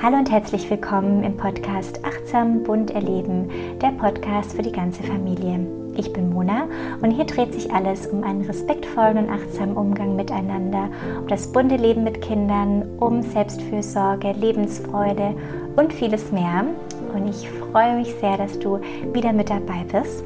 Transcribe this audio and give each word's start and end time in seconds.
Hallo 0.00 0.16
und 0.16 0.30
herzlich 0.30 0.70
willkommen 0.70 1.24
im 1.24 1.36
Podcast 1.36 2.04
Achtsam 2.04 2.62
Bunt 2.62 2.92
Erleben, 2.92 3.50
der 3.82 3.88
Podcast 3.88 4.52
für 4.52 4.62
die 4.62 4.70
ganze 4.70 5.02
Familie. 5.02 5.66
Ich 5.96 6.12
bin 6.12 6.30
Mona 6.30 6.68
und 7.02 7.10
hier 7.10 7.24
dreht 7.24 7.52
sich 7.52 7.72
alles 7.74 8.06
um 8.06 8.22
einen 8.22 8.42
respektvollen 8.42 9.18
und 9.18 9.28
achtsamen 9.28 9.76
Umgang 9.76 10.14
miteinander, 10.14 10.88
um 11.18 11.26
das 11.26 11.50
bunte 11.50 11.74
Leben 11.74 12.04
mit 12.04 12.22
Kindern, 12.22 12.84
um 13.00 13.22
Selbstfürsorge, 13.22 14.34
Lebensfreude 14.34 15.34
und 15.74 15.92
vieles 15.92 16.30
mehr. 16.30 16.64
Und 17.12 17.28
ich 17.28 17.50
freue 17.50 17.96
mich 17.96 18.14
sehr, 18.20 18.36
dass 18.36 18.56
du 18.56 18.78
wieder 19.12 19.32
mit 19.32 19.50
dabei 19.50 19.84
bist. 19.90 20.22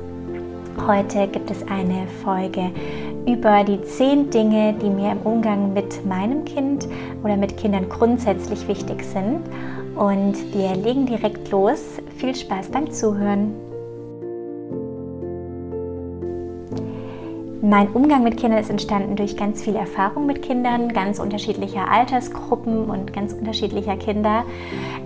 Heute 0.87 1.29
gibt 1.29 1.51
es 1.51 1.67
eine 1.69 2.07
Folge 2.23 2.71
über 3.27 3.65
die 3.65 3.81
zehn 3.83 4.31
Dinge, 4.31 4.75
die 4.75 4.91
mir 4.91 5.13
im 5.13 5.19
Umgang 5.19 5.73
mit 5.73 6.05
meinem 6.05 6.45
Kind 6.45 6.89
oder 7.23 7.37
mit 7.37 7.57
Kindern 7.57 7.89
grundsätzlich 7.89 8.67
wichtig 8.69 9.05
sind. 9.05 9.41
Und 9.95 10.35
wir 10.55 10.75
legen 10.75 11.07
direkt 11.07 11.51
los. 11.51 12.01
Viel 12.17 12.35
Spaß 12.35 12.69
beim 12.69 12.91
Zuhören. 12.91 13.55
Mein 17.65 17.93
Umgang 17.93 18.25
mit 18.25 18.39
Kindern 18.39 18.59
ist 18.59 18.71
entstanden 18.71 19.15
durch 19.15 19.37
ganz 19.37 19.63
viel 19.63 19.77
Erfahrung 19.77 20.27
mit 20.27 20.43
Kindern, 20.43 20.89
ganz 20.89 21.21
unterschiedlicher 21.21 21.89
Altersgruppen 21.89 22.91
und 22.91 23.13
ganz 23.13 23.33
unterschiedlicher 23.33 23.97
Kinder. 23.97 24.45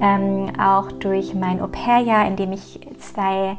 Ähm, 0.00 0.52
auch 0.58 0.90
durch 0.90 1.34
mein 1.34 1.60
Au-pair-Jahr, 1.60 2.26
in 2.26 2.36
dem 2.36 2.52
ich 2.52 2.80
zwei 2.98 3.58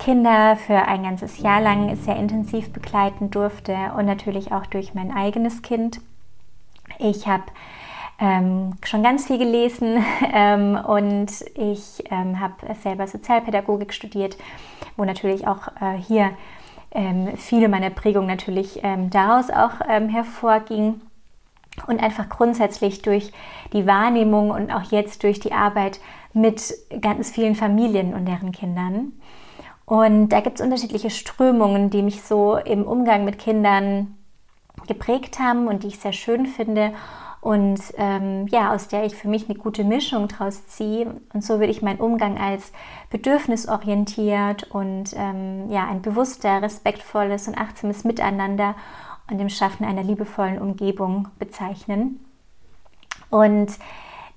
Kinder 0.00 0.56
für 0.56 0.88
ein 0.88 1.02
ganzes 1.02 1.38
Jahr 1.38 1.60
lang 1.60 1.94
sehr 1.94 2.16
intensiv 2.16 2.72
begleiten 2.72 3.30
durfte 3.30 3.76
und 3.96 4.06
natürlich 4.06 4.50
auch 4.50 4.64
durch 4.66 4.94
mein 4.94 5.12
eigenes 5.12 5.60
Kind. 5.60 6.00
Ich 6.98 7.28
habe 7.28 7.44
ähm, 8.18 8.72
schon 8.82 9.02
ganz 9.02 9.26
viel 9.26 9.36
gelesen 9.36 10.02
ähm, 10.32 10.76
und 10.76 11.30
ich 11.54 12.02
ähm, 12.10 12.40
habe 12.40 12.74
selber 12.82 13.06
Sozialpädagogik 13.06 13.92
studiert, 13.92 14.38
wo 14.96 15.04
natürlich 15.04 15.46
auch 15.46 15.68
äh, 15.80 15.98
hier 15.98 16.30
ähm, 16.92 17.36
viele 17.36 17.68
meiner 17.68 17.90
Prägung 17.90 18.26
natürlich 18.26 18.80
ähm, 18.82 19.10
daraus 19.10 19.50
auch 19.50 19.86
ähm, 19.86 20.08
hervorging 20.08 21.02
und 21.86 22.02
einfach 22.02 22.30
grundsätzlich 22.30 23.02
durch 23.02 23.32
die 23.74 23.86
Wahrnehmung 23.86 24.50
und 24.50 24.70
auch 24.72 24.90
jetzt 24.90 25.22
durch 25.24 25.40
die 25.40 25.52
Arbeit 25.52 26.00
mit 26.32 26.74
ganz 27.02 27.30
vielen 27.30 27.54
Familien 27.54 28.14
und 28.14 28.26
deren 28.26 28.52
Kindern. 28.52 29.12
Und 29.90 30.28
da 30.28 30.38
gibt 30.38 30.60
es 30.60 30.64
unterschiedliche 30.64 31.10
Strömungen, 31.10 31.90
die 31.90 32.02
mich 32.02 32.22
so 32.22 32.54
im 32.54 32.84
Umgang 32.84 33.24
mit 33.24 33.40
Kindern 33.40 34.14
geprägt 34.86 35.40
haben 35.40 35.66
und 35.66 35.82
die 35.82 35.88
ich 35.88 35.98
sehr 35.98 36.12
schön 36.12 36.46
finde 36.46 36.92
und 37.40 37.80
ähm, 37.96 38.46
ja, 38.46 38.72
aus 38.72 38.86
der 38.86 39.04
ich 39.04 39.16
für 39.16 39.26
mich 39.26 39.48
eine 39.48 39.58
gute 39.58 39.82
Mischung 39.82 40.28
draus 40.28 40.64
ziehe. 40.68 41.20
Und 41.34 41.42
so 41.42 41.54
würde 41.54 41.72
ich 41.72 41.82
meinen 41.82 41.98
Umgang 41.98 42.38
als 42.38 42.72
bedürfnisorientiert 43.10 44.70
und 44.70 45.12
ähm, 45.16 45.68
ja, 45.70 45.88
ein 45.88 46.02
bewusster, 46.02 46.62
respektvolles 46.62 47.48
und 47.48 47.58
achtsames 47.58 48.04
Miteinander 48.04 48.76
und 49.28 49.38
dem 49.38 49.48
Schaffen 49.48 49.84
einer 49.84 50.04
liebevollen 50.04 50.60
Umgebung 50.60 51.26
bezeichnen. 51.40 52.24
Und 53.28 53.72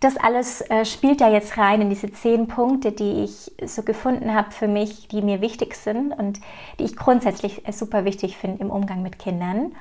das 0.03 0.17
alles 0.17 0.61
äh, 0.69 0.85
spielt 0.85 1.21
da 1.21 1.29
jetzt 1.29 1.57
rein 1.57 1.81
in 1.81 1.89
diese 1.89 2.11
zehn 2.11 2.47
Punkte, 2.47 2.91
die 2.91 3.23
ich 3.23 3.51
so 3.65 3.83
gefunden 3.83 4.33
habe 4.33 4.51
für 4.51 4.67
mich, 4.67 5.07
die 5.07 5.21
mir 5.21 5.41
wichtig 5.41 5.75
sind 5.75 6.11
und 6.11 6.39
die 6.79 6.83
ich 6.83 6.95
grundsätzlich 6.95 7.67
äh, 7.67 7.71
super 7.71 8.05
wichtig 8.05 8.37
finde 8.37 8.61
im 8.61 8.69
Umgang 8.69 9.01
mit 9.01 9.19
Kindern 9.19 9.73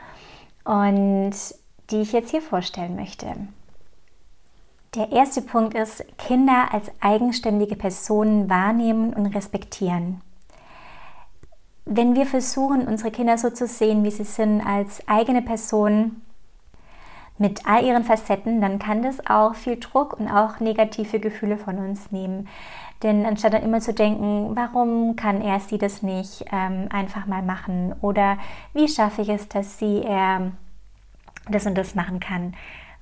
und 0.65 1.33
die 1.91 2.01
ich 2.01 2.13
jetzt 2.13 2.31
hier 2.31 2.43
vorstellen 2.43 2.95
möchte. 2.95 3.27
Der 4.95 5.11
erste 5.11 5.41
Punkt 5.41 5.75
ist, 5.75 6.05
Kinder 6.19 6.69
als 6.71 6.91
eigenständige 7.01 7.77
Personen 7.77 8.51
wahrnehmen 8.51 9.15
und 9.15 9.27
respektieren. 9.27 10.21
Wenn 11.85 12.15
wir 12.15 12.27
versuchen, 12.27 12.87
unsere 12.87 13.11
Kinder 13.11 13.39
so 13.39 13.51
zu 13.51 13.67
sehen, 13.67 14.05
wie 14.05 14.11
sie 14.11 14.25
sind, 14.25 14.61
als 14.61 15.07
eigene 15.09 15.43
Personen, 15.43 16.23
mit 17.43 17.67
all 17.67 17.85
ihren 17.85 18.05
Facetten, 18.05 18.61
dann 18.61 18.79
kann 18.79 19.03
das 19.03 19.27
auch 19.27 19.57
viel 19.57 19.79
Druck 19.79 20.19
und 20.19 20.29
auch 20.29 20.61
negative 20.61 21.19
Gefühle 21.19 21.59
von 21.59 21.77
uns 21.79 22.13
nehmen. 22.13 22.49
Denn 23.03 23.27
anstatt 23.27 23.53
dann 23.53 23.65
immer 23.65 23.81
zu 23.81 23.93
denken, 23.93 24.53
warum 24.55 25.17
kann 25.17 25.43
er 25.43 25.59
sie 25.59 25.77
das 25.77 26.03
nicht 26.03 26.45
ähm, 26.53 26.87
einfach 26.91 27.27
mal 27.27 27.43
machen 27.43 27.95
oder 28.01 28.39
wie 28.75 28.87
schaffe 28.87 29.23
ich 29.23 29.29
es, 29.29 29.49
dass 29.49 29.79
sie 29.79 30.03
er 30.05 30.53
das 31.51 31.67
und 31.67 31.77
das 31.77 31.97
machen 31.97 32.21
kann, 32.21 32.55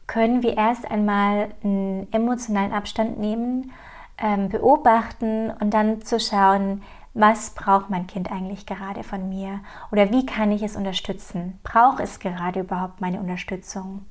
können 0.07 0.43
wir 0.43 0.57
erst 0.57 0.91
einmal 0.91 1.49
einen 1.63 2.09
emotionalen 2.11 2.73
Abstand 2.73 3.19
nehmen, 3.19 3.73
ähm, 4.17 4.49
beobachten 4.49 5.51
und 5.61 5.75
dann 5.75 6.01
zu 6.01 6.19
schauen, 6.19 6.83
was 7.13 7.51
braucht 7.51 7.91
mein 7.91 8.07
Kind 8.07 8.33
eigentlich 8.33 8.65
gerade 8.65 9.03
von 9.03 9.29
mir 9.29 9.61
oder 9.93 10.11
wie 10.11 10.25
kann 10.25 10.51
ich 10.51 10.63
es 10.63 10.77
unterstützen? 10.77 11.59
Braucht 11.63 12.01
es 12.01 12.21
gerade 12.21 12.61
überhaupt 12.61 13.03
meine 13.03 13.21
Unterstützung? 13.21 14.07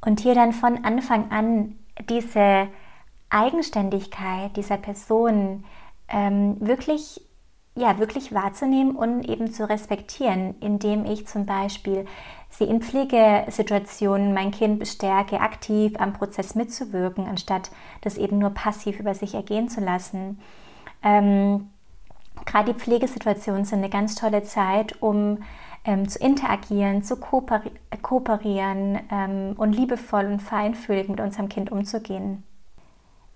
Und 0.00 0.20
hier 0.20 0.34
dann 0.34 0.52
von 0.52 0.84
Anfang 0.84 1.30
an 1.30 1.76
diese 2.08 2.68
Eigenständigkeit 3.30 4.56
dieser 4.56 4.76
Person 4.76 5.64
ähm, 6.08 6.56
wirklich, 6.60 7.20
ja, 7.74 7.98
wirklich 7.98 8.32
wahrzunehmen 8.32 8.94
und 8.94 9.28
eben 9.28 9.52
zu 9.52 9.68
respektieren, 9.68 10.54
indem 10.60 11.04
ich 11.04 11.26
zum 11.26 11.46
Beispiel 11.46 12.06
sie 12.50 12.64
in 12.64 12.80
Pflegesituationen 12.80 14.32
mein 14.32 14.50
Kind 14.50 14.78
bestärke, 14.78 15.40
aktiv 15.40 15.94
am 15.98 16.12
Prozess 16.12 16.54
mitzuwirken, 16.54 17.26
anstatt 17.26 17.70
das 18.02 18.16
eben 18.16 18.38
nur 18.38 18.50
passiv 18.50 19.00
über 19.00 19.14
sich 19.14 19.34
ergehen 19.34 19.68
zu 19.68 19.80
lassen. 19.80 20.40
Ähm, 21.02 21.70
Gerade 22.44 22.72
die 22.72 22.78
Pflegesituationen 22.78 23.64
sind 23.64 23.78
eine 23.78 23.90
ganz 23.90 24.14
tolle 24.14 24.42
Zeit, 24.42 25.00
um 25.02 25.38
ähm, 25.86 26.08
zu 26.08 26.18
interagieren, 26.18 27.02
zu 27.02 27.16
kooperieren 27.16 28.98
ähm, 29.10 29.54
und 29.56 29.72
liebevoll 29.72 30.26
und 30.26 30.40
feinfühlig 30.40 31.08
mit 31.08 31.20
unserem 31.20 31.48
Kind 31.48 31.70
umzugehen. 31.70 32.42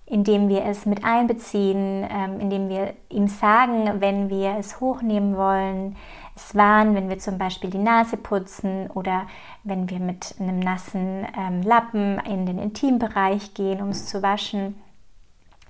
Indem 0.04 0.48
wir 0.48 0.64
es 0.64 0.86
mit 0.86 1.04
einbeziehen, 1.04 2.04
ähm, 2.10 2.40
indem 2.40 2.68
wir 2.68 2.94
ihm 3.08 3.28
sagen, 3.28 4.00
wenn 4.00 4.28
wir 4.28 4.56
es 4.58 4.80
hochnehmen 4.80 5.36
wollen, 5.36 5.96
es 6.34 6.54
warnen, 6.56 6.96
wenn 6.96 7.08
wir 7.08 7.18
zum 7.18 7.38
Beispiel 7.38 7.70
die 7.70 7.78
Nase 7.78 8.16
putzen 8.16 8.90
oder 8.90 9.26
wenn 9.62 9.88
wir 9.88 10.00
mit 10.00 10.34
einem 10.40 10.58
nassen 10.58 11.26
ähm, 11.38 11.62
Lappen 11.62 12.18
in 12.20 12.46
den 12.46 12.58
Intimbereich 12.58 13.54
gehen, 13.54 13.80
um 13.80 13.90
es 13.90 14.06
zu 14.06 14.22
waschen. 14.22 14.74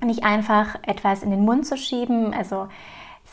Nicht 0.02 0.24
einfach 0.24 0.76
etwas 0.82 1.22
in 1.22 1.30
den 1.30 1.44
Mund 1.44 1.66
zu 1.66 1.76
schieben, 1.76 2.32
also 2.32 2.68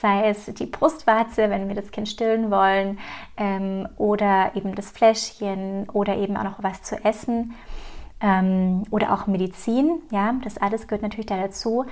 sei 0.02 0.30
es 0.30 0.46
die 0.46 0.66
Brustwarze, 0.66 1.50
wenn 1.50 1.68
wir 1.68 1.76
das 1.76 1.92
Kind 1.92 2.08
stillen 2.08 2.52
wollen, 2.52 3.00
ähm, 3.38 3.88
oder 3.98 4.52
eben 4.56 4.76
das 4.76 4.92
Fläschchen 4.92 5.90
oder 5.90 6.16
eben 6.18 6.38
auch 6.38 6.44
noch 6.44 6.64
was 6.64 6.84
zu 6.84 7.04
essen 7.04 7.56
ähm, 8.22 8.84
oder 8.92 9.14
auch 9.14 9.28
Medizin. 9.28 10.02
Ja, 10.12 10.36
das 10.44 10.58
alles 10.58 10.88
gehört 10.88 11.02
natürlich 11.02 11.28
da 11.28 11.38
dazu. 11.38 11.86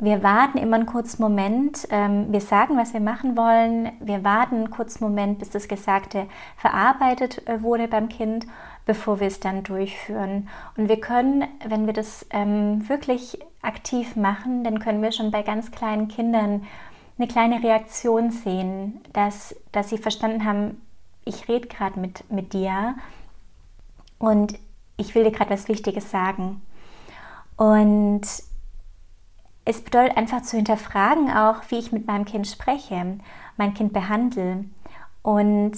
Wir 0.00 0.22
warten 0.22 0.58
immer 0.58 0.76
einen 0.76 0.86
kurzen 0.86 1.20
Moment. 1.20 1.88
Ähm, 1.90 2.32
wir 2.32 2.40
sagen, 2.40 2.76
was 2.76 2.92
wir 2.92 3.00
machen 3.00 3.36
wollen. 3.36 3.90
Wir 3.98 4.22
warten 4.22 4.54
einen 4.54 4.70
kurzen 4.70 5.02
Moment, 5.02 5.40
bis 5.40 5.50
das 5.50 5.66
Gesagte 5.66 6.26
verarbeitet 6.56 7.46
äh, 7.48 7.62
wurde 7.62 7.88
beim 7.88 8.08
Kind, 8.08 8.46
bevor 8.86 9.18
wir 9.18 9.26
es 9.26 9.40
dann 9.40 9.64
durchführen. 9.64 10.48
Und 10.76 10.88
wir 10.88 11.00
können, 11.00 11.48
wenn 11.66 11.86
wir 11.86 11.94
das 11.94 12.24
ähm, 12.30 12.88
wirklich 12.88 13.40
aktiv 13.60 14.14
machen, 14.14 14.62
dann 14.62 14.78
können 14.78 15.02
wir 15.02 15.10
schon 15.10 15.32
bei 15.32 15.42
ganz 15.42 15.72
kleinen 15.72 16.06
Kindern 16.06 16.62
eine 17.18 17.28
kleine 17.28 17.62
Reaktion 17.62 18.30
sehen, 18.30 19.00
dass, 19.12 19.54
dass 19.72 19.90
sie 19.90 19.98
verstanden 19.98 20.44
haben, 20.44 20.80
ich 21.24 21.48
rede 21.48 21.68
gerade 21.68 21.98
mit, 21.98 22.30
mit 22.30 22.52
dir 22.52 22.94
und 24.18 24.58
ich 24.96 25.14
will 25.14 25.24
dir 25.24 25.32
gerade 25.32 25.50
was 25.50 25.68
Wichtiges 25.68 26.10
sagen. 26.10 26.62
Und 27.56 28.22
es 29.64 29.82
bedeutet 29.82 30.16
einfach 30.16 30.42
zu 30.42 30.56
hinterfragen 30.56 31.30
auch, 31.30 31.56
wie 31.68 31.78
ich 31.78 31.92
mit 31.92 32.06
meinem 32.06 32.24
Kind 32.24 32.46
spreche, 32.46 33.18
mein 33.56 33.74
Kind 33.74 33.92
behandle. 33.92 34.64
Und 35.22 35.72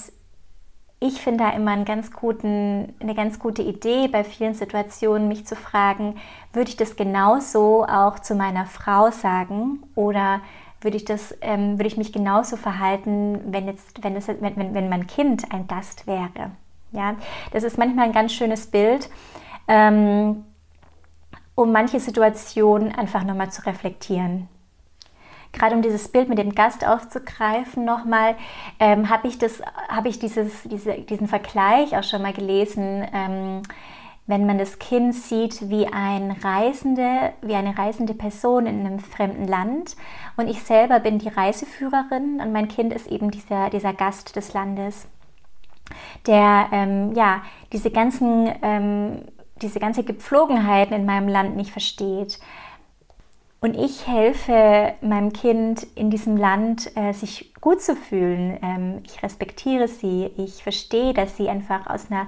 ich 1.01 1.23
finde 1.23 1.45
da 1.45 1.51
immer 1.51 1.83
ganz 1.85 2.13
guten, 2.13 2.95
eine 3.01 3.15
ganz 3.15 3.39
gute 3.39 3.63
Idee 3.63 4.07
bei 4.09 4.23
vielen 4.23 4.55
Situationen, 4.55 5.29
mich 5.29 5.47
zu 5.47 5.57
fragen, 5.57 6.17
würde 6.53 6.69
ich 6.69 6.77
das 6.77 6.95
genauso 6.95 7.85
auch 7.87 8.19
zu 8.19 8.35
meiner 8.35 8.67
Frau 8.67 9.11
sagen 9.11 9.83
oder 9.95 10.43
würde 10.81 10.97
ich, 10.97 11.05
das, 11.05 11.37
ähm, 11.41 11.79
würde 11.79 11.87
ich 11.87 11.97
mich 11.97 12.13
genauso 12.13 12.57
verhalten, 12.57 13.41
wenn, 13.47 13.67
jetzt, 13.67 14.03
wenn, 14.03 14.15
das, 14.15 14.29
wenn, 14.29 14.57
wenn, 14.57 14.75
wenn 14.75 14.89
mein 14.89 15.07
Kind 15.07 15.53
ein 15.53 15.67
Gast 15.67 16.07
wäre. 16.07 16.53
Ja, 16.93 17.17
das 17.53 17.63
ist 17.63 17.79
manchmal 17.79 18.07
ein 18.07 18.13
ganz 18.13 18.33
schönes 18.33 18.67
Bild, 18.67 19.09
ähm, 19.69 20.45
um 21.55 21.73
manche 21.73 22.01
Situationen 22.01 22.93
einfach 22.95 23.23
nochmal 23.25 23.51
zu 23.51 23.65
reflektieren. 23.67 24.49
Gerade 25.53 25.75
um 25.75 25.83
dieses 25.83 26.09
Bild 26.09 26.29
mit 26.29 26.39
dem 26.39 26.55
Gast 26.55 26.87
aufzugreifen 26.87 27.85
nochmal, 27.85 28.37
ähm, 28.79 29.09
habe 29.09 29.29
ich, 29.29 29.39
das, 29.39 29.61
hab 29.89 30.07
ich 30.07 30.19
dieses, 30.19 30.63
diese, 30.65 30.95
diesen 30.95 31.27
Vergleich 31.27 31.97
auch 31.97 32.05
schon 32.05 32.23
mal 32.23 32.33
gelesen. 32.33 33.07
Wenn 34.31 34.47
man 34.47 34.57
das 34.57 34.79
Kind 34.79 35.15
sieht 35.15 35.69
wie 35.69 35.87
ein 35.87 36.31
Reisende, 36.31 37.35
wie 37.43 37.55
eine 37.55 37.77
reisende 37.77 38.15
Person 38.15 38.67
in 38.67 38.87
einem 38.87 38.99
fremden 38.99 39.47
Land. 39.47 39.97
Und 40.37 40.49
ich 40.49 40.63
selber 40.63 41.01
bin 41.01 41.19
die 41.19 41.29
Reiseführerin 41.29 42.41
und 42.41 42.53
mein 42.53 42.69
Kind 42.69 42.95
ist 42.95 43.09
eben 43.09 43.31
dieser, 43.31 43.69
dieser 43.69 43.93
Gast 43.93 44.37
des 44.37 44.55
Landes, 44.55 45.07
der 46.27 46.69
ähm, 46.73 47.13
ja 47.15 47.43
diese 47.73 47.91
ganzen 47.91 48.51
ähm, 48.63 49.23
diese 49.63 49.81
ganze 49.81 50.05
Gepflogenheiten 50.05 50.95
in 50.95 51.05
meinem 51.05 51.29
Land 51.29 51.57
nicht 51.57 51.71
versteht. 51.71 52.39
Und 53.63 53.77
ich 53.77 54.07
helfe 54.07 54.95
meinem 55.03 55.33
Kind 55.35 55.87
in 55.95 56.11
diesem 56.11 56.37
Land, 56.37 56.97
äh, 56.97 57.13
sich 57.13 57.53
gut 57.61 57.83
zu 57.83 57.95
fühlen. 57.95 58.59
Ähm, 58.63 59.03
ich 59.05 59.23
respektiere 59.23 59.87
sie. 59.87 60.31
Ich 60.39 60.63
verstehe, 60.63 61.13
dass 61.13 61.37
sie 61.37 61.51
einfach 61.51 61.87
aus 61.87 62.11
einer, 62.11 62.27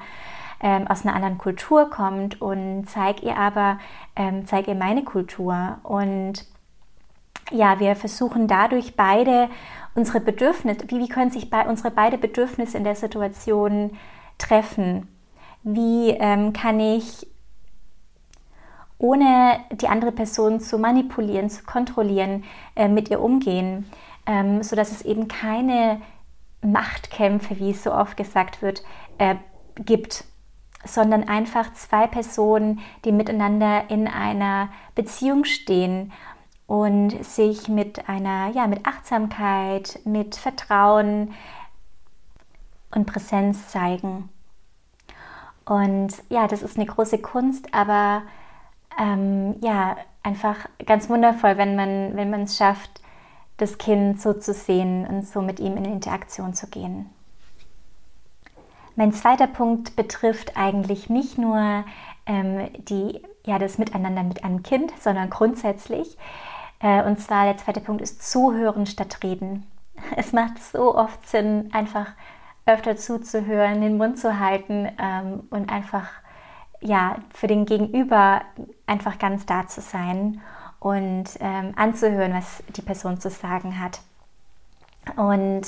ähm, 0.63 0.87
aus 0.87 1.05
einer 1.05 1.15
anderen 1.15 1.39
Kultur 1.39 1.91
kommt 1.91 2.41
und 2.41 2.87
zeige 2.87 3.27
ihr 3.27 3.37
aber, 3.37 3.79
ähm, 4.17 4.47
zeige 4.47 4.71
ihr 4.71 4.77
meine 4.77 5.05
Kultur. 5.05 5.79
Und 5.83 6.47
ja, 7.51 7.81
wir 7.81 7.97
versuchen 7.97 8.47
dadurch 8.47 8.97
beide 8.97 9.49
unsere 9.95 10.21
Bedürfnisse, 10.21 10.85
wie, 10.89 11.01
wie 11.01 11.09
können 11.09 11.31
sich 11.31 11.51
bei, 11.51 11.67
unsere 11.67 11.91
beide 11.91 12.17
Bedürfnisse 12.17 12.79
in 12.79 12.85
der 12.85 12.95
Situation 12.95 13.99
treffen? 14.39 15.09
Wie 15.63 16.11
ähm, 16.11 16.53
kann 16.53 16.81
ich 16.81 17.27
ohne 18.99 19.59
die 19.73 19.89
andere 19.89 20.13
Person 20.13 20.61
zu 20.61 20.79
manipulieren, 20.79 21.51
zu 21.51 21.65
kontrollieren, 21.65 22.45
äh, 22.77 22.87
mit 22.87 23.11
ihr 23.11 23.21
umgehen, 23.21 23.91
ähm, 24.27 24.63
sodass 24.63 24.93
es 24.93 25.03
eben 25.03 25.27
keine 25.27 26.01
Machtkämpfe, 26.63 27.59
wie 27.59 27.73
es 27.73 27.83
so 27.83 27.93
oft 27.93 28.17
gesagt 28.17 28.63
wird, 28.63 28.85
äh, 29.19 29.35
gibt, 29.85 30.25
sondern 30.85 31.29
einfach 31.29 31.73
zwei 31.75 32.07
Personen, 32.07 32.81
die 33.05 33.13
miteinander 33.13 33.91
in 33.91 34.09
einer 34.09 34.69
Beziehung 34.95 35.45
stehen 35.45 36.13
und 36.67 37.25
sich 37.25 37.69
mit 37.69 38.09
einer, 38.09 38.49
ja, 38.51 38.67
mit 38.67 38.87
Achtsamkeit, 38.87 40.01
mit 40.05 40.37
Vertrauen 40.37 41.33
und 42.95 43.07
Präsenz 43.07 43.69
zeigen. 43.69 44.29
Und 45.65 46.15
ja, 46.29 46.49
das 46.49 46.63
ist 46.63 46.77
eine 46.77 46.87
große 46.87 47.19
Kunst, 47.19 47.73
aber 47.73 48.23
ähm, 48.99 49.57
ja, 49.61 49.97
einfach 50.23 50.57
ganz 50.87 51.09
wundervoll, 51.09 51.57
wenn 51.57 51.77
man 51.77 52.17
wenn 52.17 52.33
es 52.43 52.57
schafft, 52.57 53.01
das 53.59 53.79
Kind 53.79 54.21
so 54.21 54.33
zu 54.33 54.53
sehen 54.53 55.07
und 55.07 55.27
so 55.27 55.41
mit 55.41 55.61
ihm 55.61 55.77
in 55.77 55.85
Interaktion 55.85 56.55
zu 56.55 56.67
gehen. 56.69 57.11
Mein 58.97 59.13
zweiter 59.13 59.47
Punkt 59.47 59.97
betrifft 59.97 60.57
eigentlich 60.57 61.09
nicht 61.09 61.39
nur 61.39 61.85
ähm, 62.27 62.69
die, 62.89 63.23
ja, 63.45 63.59
das 63.59 63.79
Miteinander 63.79 64.23
mit 64.23 64.45
einem 64.45 64.63
Kind, 64.63 64.93
sondern 65.01 65.31
grundsätzlich. 65.31 66.17
Äh, 66.81 67.03
und 67.05 67.19
zwar 67.21 67.45
der 67.45 67.57
zweite 67.57 67.81
Punkt 67.81 68.03
ist 68.03 68.29
Zuhören 68.29 68.87
statt 68.87 69.19
Reden. 69.23 69.67
Es 70.17 70.33
macht 70.33 70.63
so 70.63 70.97
oft 70.97 71.29
Sinn, 71.29 71.71
einfach 71.73 72.09
öfter 72.67 72.97
zuzuhören, 72.97 73.81
den 73.81 73.97
Mund 73.97 74.19
zu 74.19 74.39
halten 74.39 74.89
ähm, 74.99 75.45
und 75.51 75.71
einfach 75.71 76.09
ja, 76.81 77.17
für 77.33 77.47
den 77.47 77.65
Gegenüber 77.65 78.43
einfach 78.87 79.19
ganz 79.19 79.47
da 79.47 79.67
zu 79.69 79.81
sein 79.81 80.41
und 80.81 81.25
ähm, 81.41 81.73
anzuhören, 81.77 82.35
was 82.35 82.63
die 82.77 82.83
Person 82.83 83.21
zu 83.21 83.31
sagen 83.31 83.81
hat. 83.81 84.01
Und 85.17 85.63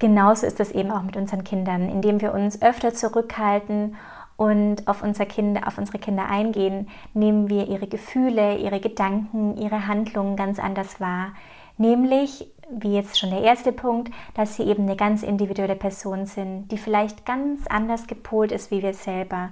genauso 0.00 0.46
ist 0.46 0.58
das 0.58 0.72
eben 0.72 0.90
auch 0.90 1.02
mit 1.02 1.16
unseren 1.16 1.44
Kindern, 1.44 1.88
indem 1.88 2.20
wir 2.20 2.34
uns 2.34 2.60
öfter 2.60 2.92
zurückhalten 2.92 3.94
und 4.36 4.88
auf, 4.88 5.02
unser 5.02 5.26
Kinder, 5.26 5.68
auf 5.68 5.78
unsere 5.78 5.98
Kinder 5.98 6.28
eingehen, 6.28 6.88
nehmen 7.14 7.48
wir 7.48 7.68
ihre 7.68 7.86
Gefühle, 7.86 8.56
ihre 8.56 8.80
Gedanken, 8.80 9.56
ihre 9.58 9.86
Handlungen 9.86 10.34
ganz 10.34 10.58
anders 10.58 10.98
wahr. 10.98 11.34
Nämlich 11.76 12.50
wie 12.70 12.94
jetzt 12.94 13.18
schon 13.18 13.30
der 13.30 13.42
erste 13.42 13.72
Punkt, 13.72 14.12
dass 14.34 14.56
sie 14.56 14.62
eben 14.62 14.84
eine 14.84 14.96
ganz 14.96 15.22
individuelle 15.22 15.76
Person 15.76 16.26
sind, 16.26 16.68
die 16.68 16.78
vielleicht 16.78 17.26
ganz 17.26 17.66
anders 17.66 18.06
gepolt 18.06 18.52
ist 18.52 18.70
wie 18.70 18.82
wir 18.82 18.94
selber. 18.94 19.50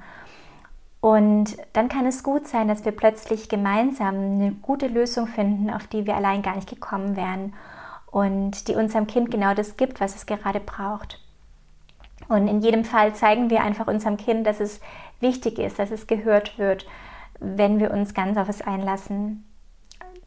Und 1.01 1.57
dann 1.75 1.89
kann 1.89 2.07
es 2.07 2.23
gut 2.23 2.47
sein, 2.47 2.69
dass 2.69 2.85
wir 2.85 2.93
plötzlich 2.93 3.49
gemeinsam 3.49 4.15
eine 4.15 4.53
gute 4.63 4.89
Lösung 4.89 5.27
finden, 5.27 5.71
auf 5.71 5.87
die 5.87 6.07
wir 6.07 6.17
allein 6.17 6.43
gar 6.43 6.57
nicht 6.57 6.69
gekommen 6.69 7.17
wären 7.17 7.53
und 8.11 8.69
die 8.69 8.75
unserem 8.75 9.07
Kind 9.07 9.31
genau 9.31 9.55
das 9.55 9.77
gibt, 9.77 10.01
was 10.01 10.17
es 10.17 10.27
gerade 10.27 10.61
braucht. 10.61 11.21
Und 12.29 12.49
in 12.49 12.61
jedem 12.61 12.85
Fall 12.85 13.15
zeigen 13.15 13.51
wir 13.51 13.63
einfach 13.63 13.87
unserem 13.87 14.17
Kind, 14.17 14.47
dass 14.47 14.61
es 14.61 14.81
wichtig 15.21 15.59
ist, 15.59 15.79
dass 15.79 15.91
es 15.91 16.07
gehört 16.07 16.59
wird, 16.59 16.87
wenn 17.41 17.79
wir 17.79 17.91
uns 17.91 18.15
ganz 18.15 18.37
auf 18.37 18.49
es 18.49 18.61
einlassen. 18.61 19.45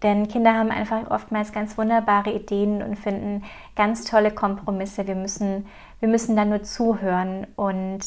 Denn 0.01 0.27
Kinder 0.27 0.55
haben 0.55 0.71
einfach 0.71 1.11
oftmals 1.11 1.51
ganz 1.51 1.77
wunderbare 1.77 2.31
Ideen 2.31 2.81
und 2.81 2.97
finden 2.97 3.43
ganz 3.75 4.03
tolle 4.03 4.31
Kompromisse. 4.31 5.05
Wir 5.05 5.15
müssen, 5.15 5.67
wir 5.99 6.09
müssen 6.09 6.35
da 6.35 6.43
nur 6.43 6.63
zuhören 6.63 7.45
und 7.55 7.99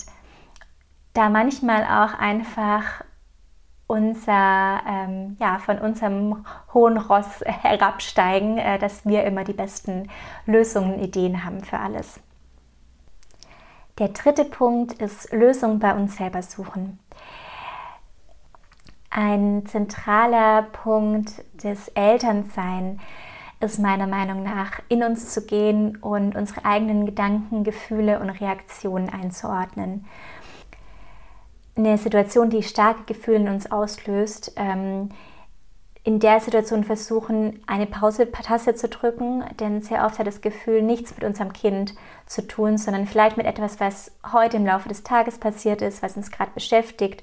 da 1.12 1.28
manchmal 1.28 1.84
auch 1.84 2.18
einfach 2.18 3.04
unser, 3.86 4.81
ähm, 4.88 5.36
ja, 5.38 5.58
von 5.58 5.78
unserem 5.78 6.44
hohen 6.72 6.96
Ross 6.96 7.42
herabsteigen, 7.44 8.58
äh, 8.58 8.78
dass 8.78 9.04
wir 9.06 9.25
immer 9.25 9.44
die 9.44 9.52
besten 9.52 10.08
Lösungen, 10.46 11.00
Ideen 11.00 11.44
haben 11.44 11.62
für 11.62 11.78
alles. 11.78 12.20
Der 13.98 14.08
dritte 14.08 14.44
Punkt 14.44 14.94
ist 14.94 15.32
Lösungen 15.32 15.78
bei 15.78 15.94
uns 15.94 16.16
selber 16.16 16.42
suchen. 16.42 16.98
Ein 19.10 19.64
zentraler 19.66 20.62
Punkt 20.62 21.44
des 21.62 21.86
Elternseins 21.88 23.00
ist 23.60 23.78
meiner 23.78 24.08
Meinung 24.08 24.42
nach, 24.42 24.81
in 24.88 25.04
uns 25.04 25.32
zu 25.32 25.46
gehen 25.46 25.96
und 25.96 26.34
unsere 26.34 26.64
eigenen 26.64 27.06
Gedanken, 27.06 27.62
Gefühle 27.62 28.19
und 28.19 28.31
Reaktionen 28.31 29.08
einzuordnen. 29.08 30.06
Eine 31.76 31.98
Situation, 31.98 32.50
die 32.50 32.62
starke 32.62 33.02
Gefühle 33.04 33.38
in 33.38 33.48
uns 33.48 33.70
auslöst, 33.70 34.52
ähm, 34.56 35.08
in 36.04 36.20
der 36.20 36.38
Situation 36.38 36.84
versuchen, 36.84 37.62
eine 37.66 37.86
Pause-Taste 37.86 38.74
zu 38.74 38.88
drücken, 38.88 39.42
denn 39.58 39.80
sehr 39.80 40.04
oft 40.04 40.18
hat 40.18 40.26
das 40.26 40.42
Gefühl 40.42 40.82
nichts 40.82 41.14
mit 41.14 41.24
unserem 41.24 41.54
Kind 41.54 41.94
zu 42.26 42.46
tun, 42.46 42.76
sondern 42.76 43.06
vielleicht 43.06 43.38
mit 43.38 43.46
etwas, 43.46 43.80
was 43.80 44.12
heute 44.30 44.58
im 44.58 44.66
Laufe 44.66 44.88
des 44.88 45.02
Tages 45.02 45.38
passiert 45.38 45.80
ist, 45.80 46.02
was 46.02 46.16
uns 46.16 46.30
gerade 46.30 46.50
beschäftigt. 46.54 47.22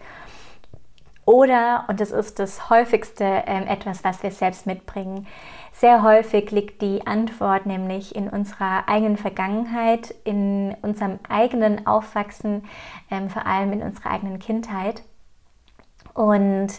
Oder, 1.25 1.85
und 1.87 1.99
das 1.99 2.09
ist 2.09 2.39
das 2.39 2.71
häufigste 2.71 3.43
ähm, 3.45 3.67
etwas, 3.67 4.03
was 4.03 4.23
wir 4.23 4.31
selbst 4.31 4.65
mitbringen, 4.65 5.27
sehr 5.71 6.03
häufig 6.03 6.51
liegt 6.51 6.81
die 6.81 7.05
Antwort 7.07 7.65
nämlich 7.65 8.15
in 8.15 8.27
unserer 8.27 8.87
eigenen 8.87 9.17
Vergangenheit, 9.17 10.13
in 10.23 10.75
unserem 10.81 11.19
eigenen 11.27 11.87
Aufwachsen, 11.87 12.65
ähm, 13.09 13.29
vor 13.29 13.45
allem 13.45 13.73
in 13.73 13.81
unserer 13.81 14.11
eigenen 14.11 14.39
Kindheit. 14.39 15.03
Und 16.13 16.69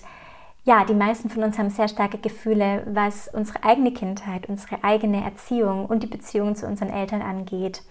ja, 0.65 0.85
die 0.85 0.95
meisten 0.95 1.29
von 1.29 1.43
uns 1.43 1.59
haben 1.59 1.71
sehr 1.71 1.89
starke 1.89 2.19
Gefühle, 2.19 2.85
was 2.87 3.29
unsere 3.29 3.65
eigene 3.65 3.93
Kindheit, 3.93 4.49
unsere 4.49 4.85
eigene 4.85 5.25
Erziehung 5.25 5.87
und 5.87 6.03
die 6.05 6.09
Beziehung 6.09 6.55
zu 6.55 6.67
unseren 6.67 6.91
Eltern 6.91 7.23
angeht. 7.23 7.83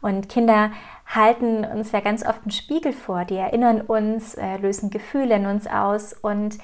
Und 0.00 0.28
Kinder 0.28 0.70
halten 1.06 1.64
uns 1.64 1.92
ja 1.92 2.00
ganz 2.00 2.24
oft 2.24 2.42
einen 2.42 2.50
Spiegel 2.50 2.92
vor, 2.92 3.24
die 3.24 3.36
erinnern 3.36 3.80
uns, 3.80 4.34
äh, 4.34 4.56
lösen 4.58 4.90
Gefühle 4.90 5.36
in 5.36 5.46
uns 5.46 5.66
aus 5.66 6.12
und 6.12 6.58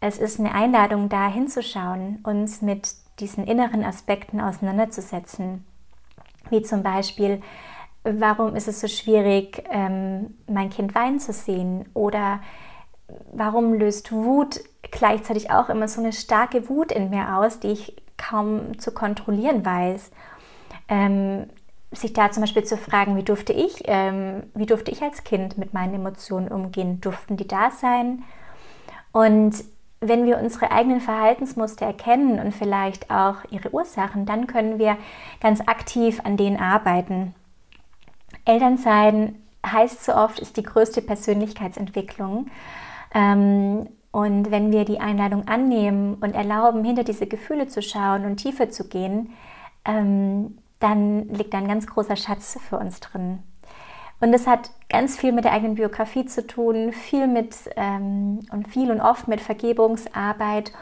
es 0.00 0.18
ist 0.18 0.38
eine 0.38 0.54
Einladung, 0.54 1.08
da 1.08 1.28
hinzuschauen, 1.28 2.20
uns 2.22 2.62
mit 2.62 2.88
diesen 3.20 3.46
inneren 3.46 3.84
Aspekten 3.84 4.40
auseinanderzusetzen. 4.40 5.64
Wie 6.50 6.62
zum 6.62 6.82
Beispiel, 6.82 7.42
warum 8.04 8.56
ist 8.56 8.68
es 8.68 8.80
so 8.80 8.88
schwierig, 8.88 9.64
ähm, 9.70 10.36
mein 10.46 10.70
Kind 10.70 10.94
weinen 10.94 11.20
zu 11.20 11.32
sehen? 11.32 11.88
Oder 11.94 12.40
warum 13.32 13.74
löst 13.74 14.12
Wut 14.12 14.60
gleichzeitig 14.90 15.50
auch 15.50 15.68
immer 15.68 15.88
so 15.88 16.00
eine 16.00 16.12
starke 16.12 16.68
Wut 16.68 16.92
in 16.92 17.10
mir 17.10 17.36
aus, 17.36 17.60
die 17.60 17.68
ich 17.68 17.96
kaum 18.16 18.78
zu 18.78 18.92
kontrollieren 18.92 19.64
weiß? 19.64 20.10
Ähm, 20.88 21.48
sich 21.90 22.12
da 22.12 22.30
zum 22.30 22.42
Beispiel 22.42 22.64
zu 22.64 22.76
fragen, 22.76 23.16
wie 23.16 23.22
durfte 23.22 23.52
ich, 23.52 23.82
ähm, 23.86 24.42
wie 24.54 24.66
durfte 24.66 24.90
ich 24.90 25.02
als 25.02 25.24
Kind 25.24 25.56
mit 25.56 25.72
meinen 25.72 25.94
Emotionen 25.94 26.48
umgehen? 26.48 27.00
Durften 27.00 27.36
die 27.36 27.48
da 27.48 27.70
sein? 27.70 28.24
Und 29.12 29.64
wenn 30.00 30.26
wir 30.26 30.38
unsere 30.38 30.70
eigenen 30.70 31.00
Verhaltensmuster 31.00 31.86
erkennen 31.86 32.38
und 32.38 32.54
vielleicht 32.54 33.10
auch 33.10 33.36
ihre 33.50 33.72
Ursachen, 33.74 34.26
dann 34.26 34.46
können 34.46 34.78
wir 34.78 34.96
ganz 35.40 35.60
aktiv 35.66 36.20
an 36.24 36.36
denen 36.36 36.56
arbeiten. 36.56 37.34
Elternsein 38.44 39.36
heißt 39.66 40.04
so 40.04 40.14
oft, 40.14 40.38
ist 40.38 40.56
die 40.56 40.62
größte 40.62 41.02
Persönlichkeitsentwicklung. 41.02 42.48
Ähm, 43.12 43.88
und 44.10 44.50
wenn 44.50 44.72
wir 44.72 44.84
die 44.84 45.00
Einladung 45.00 45.48
annehmen 45.48 46.14
und 46.14 46.34
erlauben, 46.34 46.84
hinter 46.84 47.04
diese 47.04 47.26
Gefühle 47.26 47.66
zu 47.66 47.82
schauen 47.82 48.24
und 48.24 48.36
tiefer 48.36 48.70
zu 48.70 48.88
gehen, 48.88 49.34
ähm, 49.84 50.58
dann 50.80 51.28
liegt 51.28 51.54
ein 51.54 51.68
ganz 51.68 51.86
großer 51.86 52.16
Schatz 52.16 52.58
für 52.68 52.78
uns 52.78 53.00
drin. 53.00 53.40
Und 54.20 54.32
das 54.32 54.46
hat 54.46 54.70
ganz 54.88 55.16
viel 55.16 55.32
mit 55.32 55.44
der 55.44 55.52
eigenen 55.52 55.76
Biografie 55.76 56.26
zu 56.26 56.46
tun, 56.46 56.92
viel 56.92 57.26
mit 57.26 57.54
ähm, 57.76 58.40
und 58.50 58.68
viel 58.68 58.90
und 58.90 59.00
oft 59.00 59.28
mit 59.28 59.40
Vergebungsarbeit. 59.40 60.72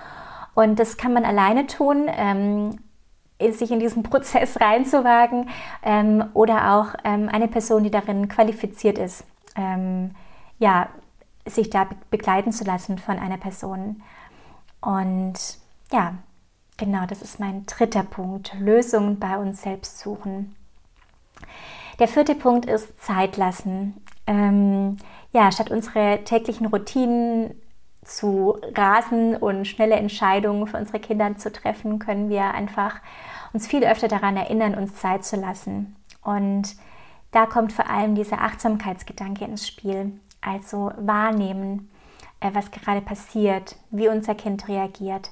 Und 0.54 0.78
das 0.78 0.96
kann 0.96 1.12
man 1.12 1.24
alleine 1.24 1.66
tun, 1.66 2.06
ähm, 2.08 2.78
sich 3.52 3.70
in 3.70 3.80
diesen 3.80 4.02
Prozess 4.04 4.60
reinzuwagen 4.60 5.50
ähm, 5.82 6.24
oder 6.32 6.74
auch 6.74 6.94
ähm, 7.04 7.28
eine 7.30 7.48
Person, 7.48 7.84
die 7.84 7.90
darin 7.90 8.28
qualifiziert 8.28 8.98
ist, 8.98 9.24
ähm, 9.54 10.14
ja, 10.58 10.88
sich 11.44 11.70
da 11.70 11.86
begleiten 12.10 12.52
zu 12.52 12.64
lassen 12.64 12.98
von 12.98 13.18
einer 13.18 13.36
Person. 13.36 14.02
Und 14.80 15.34
ja, 15.92 16.14
genau, 16.76 17.06
das 17.06 17.22
ist 17.22 17.38
mein 17.38 17.66
dritter 17.66 18.02
Punkt, 18.02 18.54
Lösungen 18.58 19.18
bei 19.18 19.36
uns 19.36 19.62
selbst 19.62 19.98
suchen. 19.98 20.56
Der 21.98 22.08
vierte 22.08 22.34
Punkt 22.34 22.66
ist 22.66 23.02
Zeit 23.02 23.36
lassen. 23.36 24.02
Ähm, 24.26 24.98
ja, 25.32 25.50
statt 25.50 25.70
unsere 25.70 26.24
täglichen 26.24 26.66
Routinen 26.66 27.54
zu 28.04 28.58
rasen 28.74 29.36
und 29.36 29.66
schnelle 29.66 29.96
Entscheidungen 29.96 30.66
für 30.66 30.76
unsere 30.76 31.00
Kinder 31.00 31.36
zu 31.36 31.50
treffen, 31.50 31.98
können 31.98 32.28
wir 32.28 32.54
einfach 32.54 33.00
uns 33.52 33.66
viel 33.66 33.84
öfter 33.84 34.08
daran 34.08 34.36
erinnern, 34.36 34.74
uns 34.74 34.94
Zeit 34.94 35.24
zu 35.24 35.36
lassen. 35.36 35.96
Und 36.22 36.76
da 37.32 37.46
kommt 37.46 37.72
vor 37.72 37.88
allem 37.88 38.14
dieser 38.14 38.42
Achtsamkeitsgedanke 38.42 39.44
ins 39.44 39.66
Spiel. 39.66 40.20
Also 40.40 40.92
wahrnehmen, 40.98 41.90
äh, 42.40 42.50
was 42.52 42.70
gerade 42.70 43.00
passiert, 43.00 43.76
wie 43.90 44.08
unser 44.08 44.34
Kind 44.34 44.68
reagiert. 44.68 45.30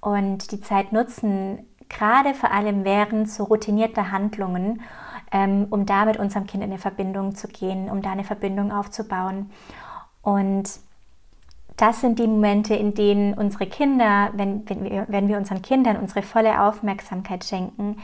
Und 0.00 0.52
die 0.52 0.60
Zeit 0.60 0.92
nutzen, 0.92 1.66
gerade 1.88 2.34
vor 2.34 2.52
allem 2.52 2.84
während 2.84 3.30
so 3.30 3.44
routinierter 3.44 4.10
Handlungen 4.10 4.82
um 5.32 5.86
da 5.86 6.04
mit 6.04 6.18
unserem 6.18 6.46
Kind 6.46 6.64
in 6.64 6.70
eine 6.70 6.78
Verbindung 6.78 7.34
zu 7.34 7.48
gehen, 7.48 7.90
um 7.90 8.02
da 8.02 8.12
eine 8.12 8.24
Verbindung 8.24 8.72
aufzubauen. 8.72 9.50
Und 10.22 10.68
das 11.76 12.00
sind 12.00 12.18
die 12.18 12.26
Momente, 12.26 12.74
in 12.74 12.94
denen 12.94 13.34
unsere 13.34 13.66
Kinder, 13.66 14.30
wenn, 14.34 14.68
wenn, 14.68 14.84
wir, 14.84 15.06
wenn 15.08 15.28
wir 15.28 15.38
unseren 15.38 15.62
Kindern 15.62 15.96
unsere 15.96 16.22
volle 16.22 16.60
Aufmerksamkeit 16.62 17.44
schenken, 17.44 17.98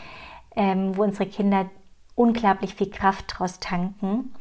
ähm, 0.55 0.97
wo 0.97 1.03
unsere 1.03 1.29
Kinder 1.29 1.67
unglaublich 2.15 2.77
viel 2.77 2.91
Kraft 2.91 3.25
draus 3.29 3.59
tanken 3.59 4.33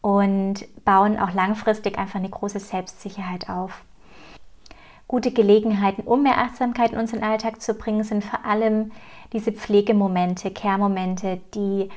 und 0.00 0.64
bauen 0.84 1.18
auch 1.18 1.32
langfristig 1.32 1.98
einfach 1.98 2.18
eine 2.18 2.30
große 2.30 2.60
Selbstsicherheit 2.60 3.50
auf. 3.50 3.84
Gute 5.06 5.30
Gelegenheiten, 5.30 6.02
um 6.02 6.22
mehr 6.22 6.38
Achtsamkeit 6.38 6.92
in 6.92 6.98
unseren 6.98 7.22
Alltag 7.22 7.60
zu 7.60 7.74
bringen, 7.74 8.02
sind 8.02 8.24
vor 8.24 8.46
allem 8.46 8.92
diese 9.32 9.52
Pflegemomente, 9.52 10.50
Care-Momente, 10.50 11.40
die 11.54 11.88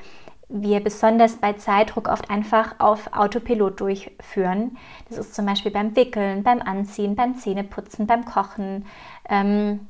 wir 0.48 0.80
besonders 0.80 1.36
bei 1.36 1.54
Zeitdruck 1.54 2.08
oft 2.08 2.30
einfach 2.30 2.78
auf 2.78 3.12
Autopilot 3.12 3.80
durchführen. 3.80 4.76
Das 5.08 5.18
ist 5.18 5.34
zum 5.34 5.44
Beispiel 5.44 5.72
beim 5.72 5.96
Wickeln, 5.96 6.44
beim 6.44 6.62
Anziehen, 6.62 7.16
beim 7.16 7.36
Zähneputzen, 7.36 8.06
beim 8.06 8.24
Kochen, 8.24 8.86
ähm, 9.28 9.88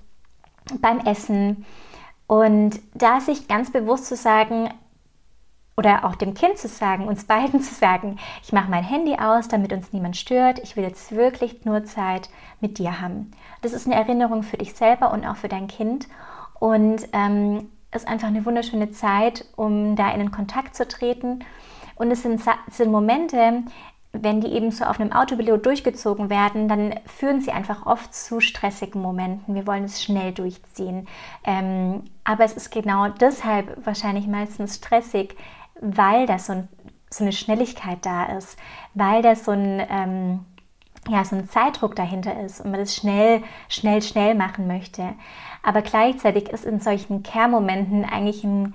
beim 0.80 1.00
Essen. 1.00 1.66
Und 2.26 2.80
da 2.94 3.20
sich 3.20 3.48
ganz 3.48 3.70
bewusst 3.70 4.06
zu 4.06 4.16
sagen, 4.16 4.70
oder 5.76 6.06
auch 6.06 6.14
dem 6.14 6.32
Kind 6.32 6.56
zu 6.56 6.68
sagen, 6.68 7.06
uns 7.06 7.24
beiden 7.24 7.60
zu 7.62 7.74
sagen, 7.74 8.18
ich 8.42 8.52
mache 8.52 8.70
mein 8.70 8.82
Handy 8.84 9.16
aus, 9.18 9.48
damit 9.48 9.72
uns 9.72 9.92
niemand 9.92 10.16
stört, 10.16 10.58
ich 10.60 10.76
will 10.76 10.84
jetzt 10.84 11.12
wirklich 11.12 11.64
nur 11.64 11.84
Zeit 11.84 12.30
mit 12.60 12.78
dir 12.78 13.00
haben. 13.00 13.32
Das 13.60 13.72
ist 13.72 13.86
eine 13.86 13.96
Erinnerung 13.96 14.42
für 14.42 14.56
dich 14.56 14.74
selber 14.74 15.12
und 15.12 15.26
auch 15.26 15.36
für 15.36 15.48
dein 15.48 15.68
Kind. 15.68 16.08
Und 16.58 17.08
ähm, 17.12 17.68
ist 17.92 18.08
einfach 18.08 18.28
eine 18.28 18.44
wunderschöne 18.44 18.90
Zeit, 18.90 19.44
um 19.56 19.96
da 19.96 20.10
in 20.12 20.20
den 20.20 20.30
Kontakt 20.30 20.76
zu 20.76 20.86
treten. 20.86 21.40
Und 21.96 22.10
es 22.10 22.22
sind, 22.22 22.42
sind 22.70 22.90
Momente, 22.90 23.62
wenn 24.12 24.40
die 24.40 24.52
eben 24.52 24.70
so 24.70 24.84
auf 24.84 25.00
einem 25.00 25.12
Autopilot 25.12 25.64
durchgezogen 25.64 26.30
werden, 26.30 26.68
dann 26.68 26.94
führen 27.06 27.40
sie 27.40 27.50
einfach 27.50 27.86
oft 27.86 28.14
zu 28.14 28.40
stressigen 28.40 29.02
Momenten. 29.02 29.54
Wir 29.54 29.66
wollen 29.66 29.84
es 29.84 30.02
schnell 30.02 30.32
durchziehen. 30.32 31.08
Ähm, 31.44 32.04
aber 32.24 32.44
es 32.44 32.54
ist 32.54 32.70
genau 32.70 33.08
deshalb 33.08 33.84
wahrscheinlich 33.84 34.26
meistens 34.26 34.76
stressig, 34.76 35.36
weil 35.80 36.26
da 36.26 36.38
so, 36.38 36.52
ein, 36.52 36.68
so, 37.10 37.24
eine 37.24 37.32
Schnelligkeit 37.32 37.98
da 38.02 38.24
ist, 38.36 38.58
weil 38.94 39.22
da 39.22 39.34
so 39.34 39.50
ein, 39.52 39.82
ähm, 39.90 40.40
ja, 41.08 41.24
so 41.24 41.36
ein 41.36 41.48
Zeitdruck 41.48 41.94
dahinter 41.94 42.40
ist 42.40 42.60
und 42.60 42.70
man 42.70 42.80
das 42.80 42.94
schnell, 42.94 43.42
schnell, 43.68 44.02
schnell 44.02 44.34
machen 44.34 44.66
möchte. 44.66 45.14
Aber 45.62 45.82
gleichzeitig 45.82 46.48
ist 46.48 46.64
in 46.64 46.80
solchen 46.80 47.22
Care-Momenten 47.22 48.04
eigentlich 48.04 48.44
ein, 48.44 48.74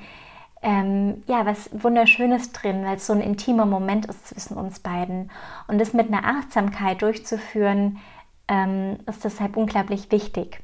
ähm, 0.62 1.24
ja, 1.28 1.46
was 1.46 1.70
Wunderschönes 1.74 2.52
drin, 2.52 2.86
weil 2.86 2.98
es 2.98 3.08
so 3.08 3.14
ein 3.14 3.22
intimer 3.22 3.66
Moment 3.66 4.06
ist 4.06 4.28
zwischen 4.28 4.58
uns 4.58 4.80
beiden. 4.80 5.32
Und 5.68 5.80
das 5.80 5.94
mit 5.94 6.08
einer 6.08 6.26
Achtsamkeit 6.26 7.02
durchzuführen, 7.02 8.00
ähm, 8.48 8.98
ist 9.08 9.24
deshalb 9.24 9.58
unglaublich 9.58 10.12
wichtig. 10.12 10.62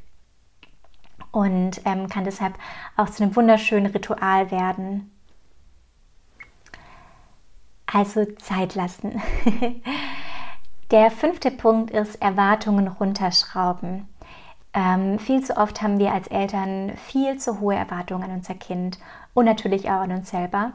Und 1.32 1.82
ähm, 1.86 2.08
kann 2.10 2.24
deshalb 2.24 2.56
auch 2.96 3.10
zu 3.10 3.24
einem 3.24 3.36
wunderschönen 3.36 3.88
Ritual 3.88 4.52
werden. 4.52 5.12
Also 7.86 8.26
Zeit 8.36 8.76
lassen. 8.76 9.22
Der 10.92 11.12
fünfte 11.12 11.52
Punkt 11.52 11.92
ist 11.92 12.22
Erwartungen 12.22 12.88
runterschrauben. 12.88 14.08
Ähm, 14.74 15.20
viel 15.20 15.44
zu 15.44 15.58
oft 15.58 15.82
haben 15.82 16.00
wir 16.00 16.14
als 16.14 16.28
Eltern 16.28 16.94
viel 16.96 17.38
zu 17.38 17.60
hohe 17.60 17.76
Erwartungen 17.76 18.24
an 18.24 18.38
unser 18.38 18.54
Kind 18.54 18.98
und 19.34 19.44
natürlich 19.44 19.90
auch 19.90 20.00
an 20.02 20.14
uns 20.14 20.30
selber. 20.30 20.72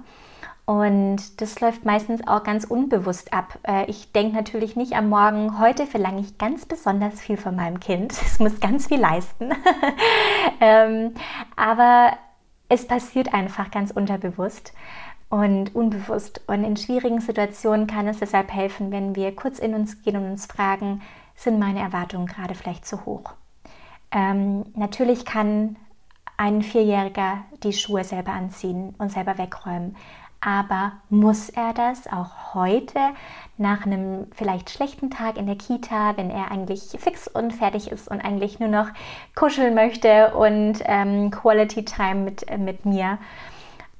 Und 0.66 1.40
das 1.40 1.58
läuft 1.60 1.86
meistens 1.86 2.26
auch 2.26 2.42
ganz 2.44 2.64
unbewusst 2.64 3.32
ab. 3.32 3.58
Äh, 3.66 3.86
ich 3.86 4.12
denke 4.12 4.36
natürlich 4.36 4.76
nicht 4.76 4.92
am 4.92 5.08
Morgen, 5.08 5.58
heute 5.58 5.86
verlange 5.86 6.20
ich 6.20 6.36
ganz 6.36 6.66
besonders 6.66 7.18
viel 7.18 7.38
von 7.38 7.56
meinem 7.56 7.80
Kind. 7.80 8.12
Es 8.26 8.38
muss 8.38 8.60
ganz 8.60 8.88
viel 8.88 9.00
leisten. 9.00 9.50
ähm, 10.60 11.14
aber 11.56 12.12
es 12.68 12.86
passiert 12.86 13.32
einfach 13.32 13.70
ganz 13.70 13.90
unterbewusst 13.90 14.74
und 15.32 15.74
unbewusst. 15.74 16.42
Und 16.46 16.62
in 16.62 16.76
schwierigen 16.76 17.22
Situationen 17.22 17.86
kann 17.86 18.06
es 18.06 18.18
deshalb 18.18 18.52
helfen, 18.52 18.92
wenn 18.92 19.16
wir 19.16 19.34
kurz 19.34 19.58
in 19.58 19.74
uns 19.74 20.02
gehen 20.02 20.18
und 20.18 20.30
uns 20.30 20.44
fragen, 20.44 21.00
sind 21.34 21.58
meine 21.58 21.80
Erwartungen 21.80 22.26
gerade 22.26 22.54
vielleicht 22.54 22.84
zu 22.84 23.06
hoch? 23.06 23.32
Ähm, 24.10 24.66
natürlich 24.74 25.24
kann 25.24 25.76
ein 26.36 26.60
Vierjähriger 26.60 27.44
die 27.62 27.72
Schuhe 27.72 28.04
selber 28.04 28.32
anziehen 28.32 28.94
und 28.98 29.10
selber 29.10 29.38
wegräumen. 29.38 29.96
Aber 30.42 30.92
muss 31.08 31.48
er 31.48 31.72
das 31.72 32.08
auch 32.08 32.52
heute 32.52 32.98
nach 33.56 33.86
einem 33.86 34.26
vielleicht 34.34 34.68
schlechten 34.68 35.08
Tag 35.08 35.38
in 35.38 35.46
der 35.46 35.56
Kita, 35.56 36.18
wenn 36.18 36.28
er 36.28 36.50
eigentlich 36.50 36.90
fix 36.98 37.26
und 37.26 37.54
fertig 37.54 37.90
ist 37.90 38.06
und 38.06 38.20
eigentlich 38.20 38.60
nur 38.60 38.68
noch 38.68 38.88
kuscheln 39.34 39.74
möchte 39.74 40.34
und 40.34 40.80
ähm, 40.84 41.30
Quality 41.30 41.86
Time 41.86 42.16
mit, 42.16 42.46
äh, 42.50 42.58
mit 42.58 42.84
mir? 42.84 43.16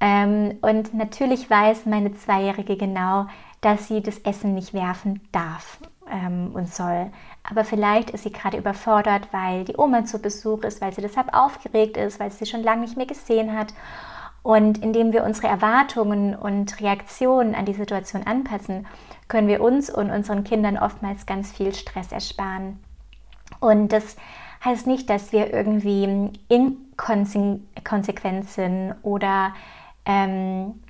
Ähm, 0.03 0.59
und 0.63 0.95
natürlich 0.95 1.49
weiß 1.49 1.87
meine 1.87 2.13
Zweijährige 2.13 2.77
genau, 2.77 3.27
dass 3.61 3.87
sie 3.87 4.03
das 4.03 4.19
Essen 4.19 4.53
nicht 4.53 4.75
werfen 4.75 5.21
darf 5.31 5.79
ähm, 6.11 6.51
und 6.55 6.75
soll. 6.75 7.13
Aber 7.49 7.65
vielleicht 7.65 8.11
ist 8.11 8.25
sie 8.25 8.33
gerade 8.33 8.57
überfordert, 8.57 9.29
weil 9.31 9.65
die 9.65 9.77
Oma 9.77 10.05
zu 10.05 10.19
Besuch 10.19 10.65
ist, 10.65 10.81
weil 10.81 10.93
sie 10.93 11.03
deshalb 11.03 11.33
aufgeregt 11.33 11.97
ist, 11.97 12.19
weil 12.19 12.33
sie 12.33 12.47
schon 12.47 12.65
lange 12.65 12.83
nicht 12.83 12.97
mehr 12.97 13.07
gesehen 13.07 13.57
hat. 13.57 13.73
Und 14.43 14.83
indem 14.83 15.13
wir 15.13 15.23
unsere 15.23 15.47
Erwartungen 15.47 16.35
und 16.35 16.81
Reaktionen 16.81 17.55
an 17.55 17.65
die 17.65 17.75
Situation 17.75 18.25
anpassen, 18.25 18.89
können 19.29 19.47
wir 19.47 19.61
uns 19.61 19.89
und 19.89 20.11
unseren 20.11 20.43
Kindern 20.43 20.79
oftmals 20.79 21.27
ganz 21.27 21.53
viel 21.53 21.73
Stress 21.73 22.11
ersparen. 22.11 22.81
Und 23.61 23.93
das 23.93 24.17
heißt 24.65 24.89
nicht, 24.89 25.09
dass 25.09 25.33
wir 25.33 25.53
irgendwie 25.53 26.33
inkonsequent 26.49 28.51
sind 28.51 28.97
oder 29.03 29.53
ähm, 30.05 30.83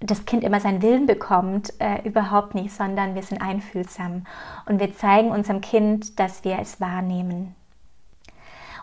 das 0.00 0.24
Kind 0.24 0.44
immer 0.44 0.60
seinen 0.60 0.82
Willen 0.82 1.06
bekommt, 1.06 1.72
äh, 1.78 2.02
überhaupt 2.08 2.54
nicht, 2.54 2.72
sondern 2.72 3.14
wir 3.14 3.22
sind 3.22 3.42
einfühlsam 3.42 4.24
und 4.66 4.80
wir 4.80 4.94
zeigen 4.94 5.30
unserem 5.30 5.60
Kind, 5.60 6.18
dass 6.18 6.42
wir 6.42 6.58
es 6.58 6.80
wahrnehmen. 6.80 7.54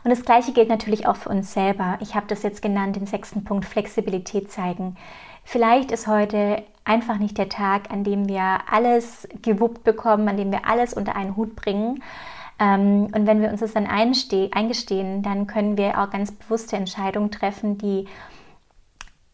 Und 0.03 0.11
das 0.11 0.23
Gleiche 0.23 0.53
gilt 0.53 0.69
natürlich 0.69 1.07
auch 1.07 1.15
für 1.15 1.29
uns 1.29 1.53
selber. 1.53 1.97
Ich 2.01 2.15
habe 2.15 2.27
das 2.27 2.43
jetzt 2.43 2.61
genannt, 2.61 2.95
den 2.95 3.07
sechsten 3.07 3.43
Punkt 3.43 3.65
Flexibilität 3.65 4.51
zeigen. 4.51 4.95
Vielleicht 5.43 5.91
ist 5.91 6.07
heute 6.07 6.63
einfach 6.85 7.17
nicht 7.17 7.37
der 7.37 7.49
Tag, 7.49 7.91
an 7.91 8.03
dem 8.03 8.27
wir 8.29 8.59
alles 8.71 9.27
gewuppt 9.41 9.83
bekommen, 9.83 10.27
an 10.29 10.37
dem 10.37 10.51
wir 10.51 10.67
alles 10.67 10.93
unter 10.93 11.15
einen 11.15 11.35
Hut 11.35 11.55
bringen. 11.55 12.03
Ähm, 12.59 13.07
und 13.13 13.25
wenn 13.27 13.41
wir 13.41 13.49
uns 13.49 13.59
das 13.59 13.73
dann 13.73 13.87
eingestehen, 13.87 15.23
dann 15.23 15.47
können 15.47 15.77
wir 15.77 15.99
auch 16.01 16.09
ganz 16.09 16.31
bewusste 16.31 16.75
Entscheidungen 16.75 17.31
treffen, 17.31 17.77
die 17.77 18.07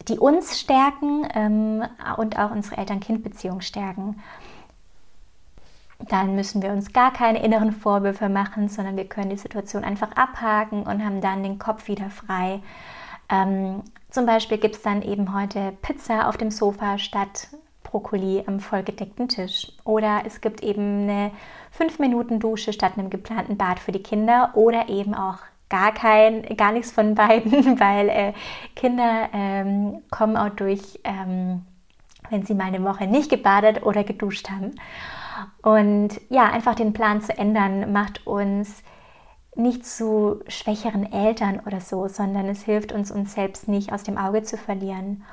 die 0.07 0.19
uns 0.19 0.59
stärken 0.59 1.27
ähm, 1.33 1.83
und 2.17 2.37
auch 2.37 2.51
unsere 2.51 2.77
Eltern-Kind-Beziehung 2.77 3.61
stärken. 3.61 4.21
Dann 5.99 6.35
müssen 6.35 6.61
wir 6.61 6.71
uns 6.71 6.91
gar 6.91 7.13
keine 7.13 7.43
inneren 7.43 7.71
Vorwürfe 7.71 8.27
machen, 8.27 8.67
sondern 8.67 8.97
wir 8.97 9.07
können 9.07 9.29
die 9.29 9.37
Situation 9.37 9.83
einfach 9.83 10.11
abhaken 10.11 10.83
und 10.83 11.03
haben 11.03 11.21
dann 11.21 11.43
den 11.43 11.59
Kopf 11.59 11.87
wieder 11.87 12.09
frei. 12.09 12.61
Ähm, 13.29 13.83
zum 14.09 14.25
Beispiel 14.25 14.57
gibt 14.57 14.75
es 14.75 14.81
dann 14.81 15.01
eben 15.01 15.33
heute 15.33 15.73
Pizza 15.81 16.27
auf 16.27 16.37
dem 16.37 16.51
Sofa 16.51 16.97
statt 16.97 17.47
Brokkoli 17.83 18.43
am 18.47 18.59
vollgedeckten 18.59 19.27
Tisch. 19.27 19.71
Oder 19.85 20.23
es 20.25 20.41
gibt 20.41 20.61
eben 20.61 21.03
eine 21.03 21.31
5 21.71 21.99
Minuten 21.99 22.39
Dusche 22.39 22.73
statt 22.73 22.93
einem 22.97 23.09
geplanten 23.09 23.55
Bad 23.55 23.79
für 23.79 23.91
die 23.91 24.03
Kinder 24.03 24.51
oder 24.55 24.89
eben 24.89 25.13
auch 25.13 25.37
gar 25.73 25.91
kein, 25.91 26.43
gar 26.55 26.71
nichts 26.71 26.91
von 26.91 27.15
beiden, 27.15 27.51
weil 27.79 28.07
äh, 28.07 28.33
Kinder 28.75 29.27
ähm, 29.33 30.03
kommen 30.11 30.37
auch 30.37 30.49
durch, 30.49 30.99
ähm, 31.03 31.65
wenn 32.29 32.45
sie 32.45 32.53
mal 32.53 32.65
eine 32.65 32.83
Woche 32.83 33.07
nicht 33.07 33.31
gebadet 33.31 33.83
oder 33.83 34.03
geduscht 34.03 34.51
haben. 34.51 34.75
Und 35.63 36.21
ja, 36.29 36.45
einfach 36.51 36.75
den 36.75 36.93
Plan 36.93 37.21
zu 37.21 37.35
ändern, 37.35 37.91
macht 37.91 38.27
uns 38.27 38.83
nicht 39.55 39.83
zu 39.83 40.41
schwächeren 40.47 41.11
Eltern 41.11 41.59
oder 41.65 41.79
so, 41.81 42.07
sondern 42.07 42.49
es 42.49 42.61
hilft 42.61 42.91
uns, 42.91 43.09
uns 43.09 43.33
selbst 43.33 43.67
nicht 43.67 43.91
aus 43.91 44.03
dem 44.03 44.19
Auge 44.19 44.43
zu 44.43 44.57
verlieren. 44.57 45.23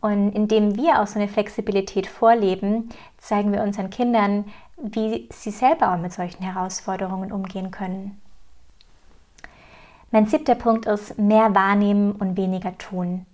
Und 0.00 0.30
indem 0.30 0.76
wir 0.76 1.02
auch 1.02 1.08
so 1.08 1.18
eine 1.18 1.28
Flexibilität 1.28 2.06
vorleben, 2.06 2.90
zeigen 3.18 3.52
wir 3.52 3.64
unseren 3.64 3.90
Kindern, 3.90 4.44
wie 4.76 5.28
sie 5.32 5.50
selber 5.50 5.92
auch 5.92 5.98
mit 5.98 6.12
solchen 6.12 6.44
Herausforderungen 6.44 7.32
umgehen 7.32 7.72
können. 7.72 8.20
Mein 10.12 10.26
siebter 10.26 10.56
Punkt 10.56 10.86
ist 10.86 11.18
mehr 11.18 11.54
wahrnehmen 11.54 12.12
und 12.12 12.36
weniger 12.36 12.76
tun. 12.78 13.26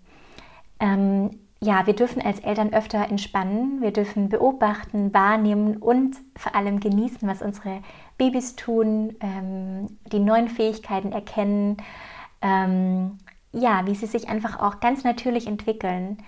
Ähm, 0.79 1.31
ja, 1.59 1.87
wir 1.87 1.95
dürfen 1.95 2.21
als 2.21 2.41
Eltern 2.41 2.75
öfter 2.75 3.09
entspannen, 3.09 3.81
wir 3.81 3.93
dürfen 3.93 4.29
beobachten, 4.29 5.15
wahrnehmen 5.15 5.79
und 5.79 6.17
vor 6.37 6.55
allem 6.55 6.81
genießen, 6.81 7.27
was 7.27 7.41
unsere 7.41 7.81
Babys 8.19 8.57
tun, 8.57 9.17
ähm, 9.21 9.99
die 10.13 10.19
neuen 10.19 10.49
Fähigkeiten 10.49 11.13
erkennen, 11.13 11.79
ähm, 12.43 13.19
ja, 13.53 13.87
wie 13.87 13.95
sie 13.95 14.07
sich 14.07 14.29
einfach 14.29 14.61
auch 14.61 14.81
ganz 14.81 15.03
natürlich 15.03 15.47
entwickeln. 15.47 16.19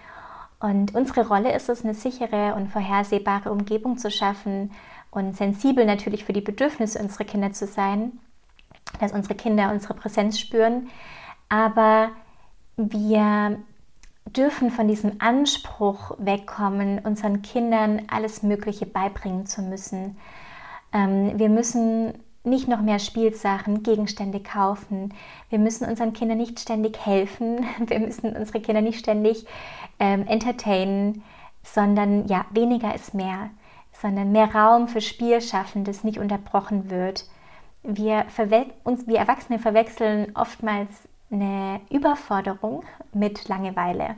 Und 0.61 0.95
unsere 0.95 1.29
Rolle 1.29 1.55
ist 1.55 1.69
es, 1.69 1.85
eine 1.85 1.93
sichere 1.93 2.55
und 2.55 2.69
vorhersehbare 2.69 3.53
Umgebung 3.53 3.99
zu 3.99 4.11
schaffen 4.11 4.73
und 5.11 5.37
sensibel 5.37 5.85
natürlich 5.85 6.25
für 6.25 6.33
die 6.33 6.41
Bedürfnisse 6.41 6.99
unserer 6.99 7.25
Kinder 7.25 7.53
zu 7.53 7.67
sein 7.67 8.19
dass 9.01 9.13
unsere 9.13 9.35
Kinder 9.35 9.71
unsere 9.73 9.95
Präsenz 9.95 10.39
spüren. 10.39 10.89
Aber 11.49 12.11
wir 12.77 13.59
dürfen 14.27 14.71
von 14.71 14.89
diesem 14.89 15.21
Anspruch 15.21 16.13
wegkommen, 16.19 17.01
unseren 17.01 17.43
Kindern 17.43 18.03
alles 18.09 18.43
Mögliche 18.43 18.87
beibringen 18.87 19.47
zu 19.47 19.63
müssen. 19.63 20.17
Ähm, 20.93 21.39
wir 21.39 21.49
müssen 21.49 22.15
nicht 22.45 22.69
noch 22.69 22.81
mehr 22.81 22.99
Spielsachen, 22.99 23.83
Gegenstände 23.83 24.41
kaufen. 24.41 25.13
Wir 25.51 25.59
müssen 25.59 25.87
unseren 25.87 26.13
Kindern 26.13 26.39
nicht 26.39 26.61
ständig 26.61 27.05
helfen. 27.05 27.67
Wir 27.87 27.99
müssen 27.99 28.35
unsere 28.35 28.61
Kinder 28.61 28.81
nicht 28.81 29.01
ständig 29.01 29.45
ähm, 29.99 30.27
entertainen, 30.27 31.23
sondern 31.63 32.27
ja, 32.29 32.47
weniger 32.51 32.95
ist 32.95 33.13
mehr, 33.13 33.51
sondern 33.93 34.33
mehr 34.33 34.55
Raum 34.55 34.89
für 34.89 35.01
Spiel 35.01 35.43
schaffen, 35.43 35.85
das 35.85 36.05
nicht 36.05 36.19
unterbrochen 36.19 36.91
wird 36.91 37.25
wir, 37.97 38.27
uns, 38.85 39.07
wir 39.07 39.19
Erwachsene 39.19 39.59
verwechseln 39.59 40.33
oftmals 40.35 40.91
eine 41.31 41.81
Überforderung 41.91 42.83
mit 43.13 43.49
Langeweile. 43.49 44.17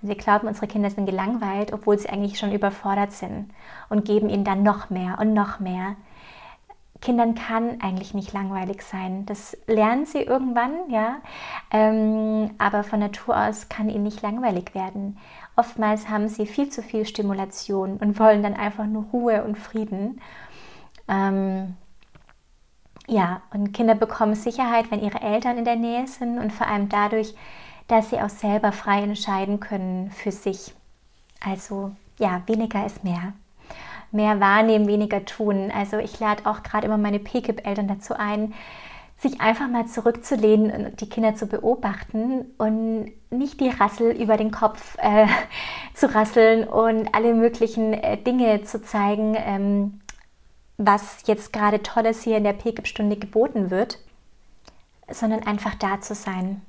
Wir 0.00 0.14
glauben, 0.14 0.46
unsere 0.48 0.66
Kinder 0.66 0.90
sind 0.90 1.06
gelangweilt, 1.06 1.72
obwohl 1.72 1.98
sie 1.98 2.08
eigentlich 2.08 2.38
schon 2.38 2.52
überfordert 2.52 3.12
sind 3.12 3.50
und 3.88 4.04
geben 4.04 4.30
ihnen 4.30 4.44
dann 4.44 4.62
noch 4.62 4.90
mehr 4.90 5.18
und 5.20 5.34
noch 5.34 5.60
mehr. 5.60 5.96
Kindern 7.00 7.34
kann 7.34 7.80
eigentlich 7.80 8.14
nicht 8.14 8.32
langweilig 8.32 8.82
sein. 8.82 9.26
Das 9.26 9.56
lernen 9.66 10.06
sie 10.06 10.20
irgendwann, 10.22 10.72
ja. 10.88 11.16
Ähm, 11.70 12.50
aber 12.58 12.84
von 12.84 13.00
Natur 13.00 13.36
aus 13.36 13.68
kann 13.68 13.88
ihnen 13.88 14.04
nicht 14.04 14.22
langweilig 14.22 14.74
werden. 14.74 15.18
Oftmals 15.56 16.08
haben 16.08 16.28
sie 16.28 16.46
viel 16.46 16.68
zu 16.68 16.82
viel 16.82 17.06
Stimulation 17.06 17.96
und 17.96 18.18
wollen 18.18 18.42
dann 18.42 18.54
einfach 18.54 18.86
nur 18.86 19.04
Ruhe 19.12 19.44
und 19.44 19.58
Frieden. 19.58 20.20
Ähm, 21.08 21.76
ja, 23.10 23.42
und 23.52 23.72
Kinder 23.72 23.96
bekommen 23.96 24.36
Sicherheit, 24.36 24.90
wenn 24.90 25.02
ihre 25.02 25.20
Eltern 25.20 25.58
in 25.58 25.64
der 25.64 25.74
Nähe 25.74 26.06
sind 26.06 26.38
und 26.38 26.52
vor 26.52 26.68
allem 26.68 26.88
dadurch, 26.88 27.34
dass 27.88 28.10
sie 28.10 28.20
auch 28.20 28.28
selber 28.28 28.70
frei 28.70 29.02
entscheiden 29.02 29.58
können 29.58 30.12
für 30.12 30.30
sich. 30.30 30.72
Also 31.44 31.90
ja, 32.18 32.42
weniger 32.46 32.86
ist 32.86 33.02
mehr. 33.02 33.32
Mehr 34.12 34.38
wahrnehmen, 34.38 34.86
weniger 34.86 35.24
tun. 35.24 35.72
Also 35.76 35.98
ich 35.98 36.20
lade 36.20 36.46
auch 36.46 36.62
gerade 36.62 36.86
immer 36.86 36.98
meine 36.98 37.18
PKIP-Eltern 37.18 37.88
dazu 37.88 38.14
ein, 38.14 38.54
sich 39.18 39.40
einfach 39.40 39.68
mal 39.68 39.86
zurückzulehnen 39.86 40.86
und 40.86 41.00
die 41.00 41.08
Kinder 41.08 41.34
zu 41.34 41.46
beobachten 41.46 42.46
und 42.58 43.12
nicht 43.30 43.60
die 43.60 43.68
Rassel 43.68 44.12
über 44.12 44.36
den 44.36 44.52
Kopf 44.52 44.96
äh, 44.98 45.26
zu 45.94 46.14
rasseln 46.14 46.66
und 46.66 47.12
alle 47.14 47.34
möglichen 47.34 47.92
äh, 47.92 48.16
Dinge 48.16 48.62
zu 48.62 48.80
zeigen, 48.80 49.36
ähm, 49.36 49.99
was 50.82 51.18
jetzt 51.26 51.52
gerade 51.52 51.82
Tolles 51.82 52.22
hier 52.22 52.38
in 52.38 52.44
der 52.44 52.54
PKIP-Stunde 52.54 53.16
geboten 53.16 53.70
wird, 53.70 53.98
sondern 55.10 55.42
einfach 55.46 55.74
da 55.74 56.00
zu 56.00 56.14
sein. 56.14 56.62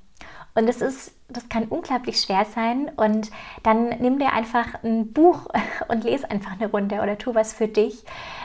Und 0.54 0.68
das 0.68 0.82
ist, 0.82 1.14
das 1.30 1.48
kann 1.48 1.64
unglaublich 1.64 2.20
schwer 2.20 2.44
sein. 2.44 2.92
Und 2.98 3.32
dann 3.64 3.88
nimm 4.00 4.20
dir 4.20 4.34
einfach 4.34 4.84
ein 4.84 5.14
Buch 5.14 5.48
und 5.88 6.04
lese 6.04 6.30
einfach 6.30 6.52
eine 6.52 6.70
Runde 6.70 7.02
oder 7.02 7.18
tu 7.18 7.34
was 7.34 7.54
für 7.54 7.70
dich. 7.70 8.04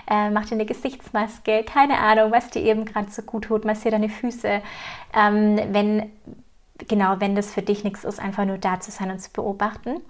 Äh, 0.09 0.31
mach 0.31 0.46
dir 0.46 0.55
eine 0.55 0.66
Gesichtsmaske, 0.66 1.64
keine 1.64 1.98
Ahnung, 1.98 2.31
was 2.31 2.50
dir 2.50 2.62
eben 2.62 2.85
gerade 2.85 3.11
so 3.11 3.22
gut 3.22 3.46
tut. 3.46 3.64
Massier 3.64 3.90
deine 3.90 4.09
Füße. 4.09 4.62
Ähm, 5.14 5.61
wenn, 5.72 6.12
genau, 6.87 7.16
wenn 7.18 7.35
das 7.35 7.52
für 7.52 7.62
dich 7.62 7.83
nichts 7.83 8.05
ist, 8.05 8.20
einfach 8.20 8.44
nur 8.44 8.59
da 8.59 8.79
zu 8.79 8.92
sein 8.92 9.11
und 9.11 9.18
zu 9.18 9.33
beobachten. 9.33 10.00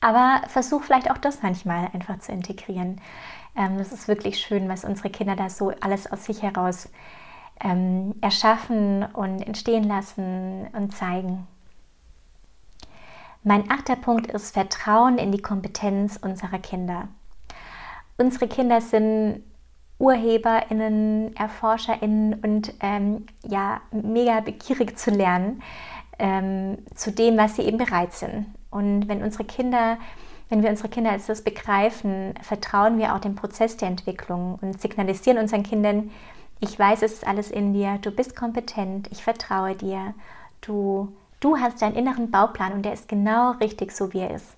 Aber 0.00 0.42
versuch 0.48 0.82
vielleicht 0.82 1.10
auch 1.10 1.18
das 1.18 1.42
manchmal 1.42 1.88
einfach 1.92 2.18
zu 2.20 2.32
integrieren. 2.32 3.00
Ähm, 3.56 3.78
das 3.78 3.92
ist 3.92 4.08
wirklich 4.08 4.38
schön, 4.38 4.68
was 4.68 4.84
unsere 4.84 5.10
Kinder 5.10 5.34
da 5.34 5.50
so 5.50 5.72
alles 5.80 6.10
aus 6.10 6.24
sich 6.24 6.42
heraus 6.42 6.88
ähm, 7.60 8.14
erschaffen 8.20 9.04
und 9.04 9.40
entstehen 9.40 9.84
lassen 9.84 10.68
und 10.72 10.94
zeigen. 10.94 11.46
Mein 13.42 13.70
achter 13.70 13.96
Punkt 13.96 14.28
ist 14.28 14.54
Vertrauen 14.54 15.18
in 15.18 15.32
die 15.32 15.42
Kompetenz 15.42 16.16
unserer 16.16 16.58
Kinder. 16.58 17.08
Unsere 18.16 18.48
Kinder 18.48 18.80
sind 18.80 19.42
UrheberInnen, 19.98 21.34
ErforscherInnen 21.36 22.34
und 22.34 22.74
ähm, 22.80 23.26
ja, 23.44 23.80
mega 23.90 24.40
begierig 24.40 24.96
zu 24.98 25.10
lernen 25.10 25.62
ähm, 26.18 26.78
zu 26.94 27.10
dem, 27.10 27.36
was 27.36 27.56
sie 27.56 27.62
eben 27.62 27.78
bereit 27.78 28.12
sind. 28.12 28.46
Und 28.70 29.08
wenn 29.08 29.22
unsere 29.22 29.44
Kinder 29.44 29.98
wenn 30.48 30.62
wir 30.62 30.70
unsere 30.70 30.88
Kinder 30.88 31.10
als 31.10 31.26
das 31.26 31.42
begreifen, 31.42 32.34
vertrauen 32.42 32.98
wir 32.98 33.14
auch 33.14 33.20
dem 33.20 33.34
Prozess 33.34 33.76
der 33.76 33.88
Entwicklung 33.88 34.58
und 34.60 34.80
signalisieren 34.80 35.38
unseren 35.38 35.62
Kindern, 35.62 36.10
ich 36.60 36.76
weiß, 36.78 37.02
es 37.02 37.12
ist 37.12 37.26
alles 37.26 37.50
in 37.50 37.72
dir, 37.72 37.98
du 38.00 38.10
bist 38.10 38.34
kompetent, 38.34 39.08
ich 39.12 39.22
vertraue 39.22 39.74
dir, 39.74 40.14
du, 40.60 41.12
du 41.40 41.58
hast 41.58 41.82
deinen 41.82 41.94
inneren 41.94 42.30
Bauplan 42.30 42.72
und 42.72 42.84
der 42.84 42.94
ist 42.94 43.08
genau 43.08 43.52
richtig 43.52 43.92
so, 43.92 44.12
wie 44.12 44.20
er 44.20 44.34
ist. 44.34 44.56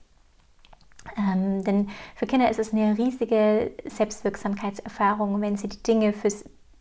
Ähm, 1.18 1.64
denn 1.64 1.90
für 2.14 2.27
Kinder 2.27 2.51
ist 2.51 2.61
es 2.61 2.73
eine 2.73 2.96
riesige 2.96 3.73
Selbstwirksamkeitserfahrung, 3.85 5.40
wenn 5.40 5.57
sie 5.57 5.68
die 5.68 5.83
Dinge 5.83 6.12
für, 6.12 6.29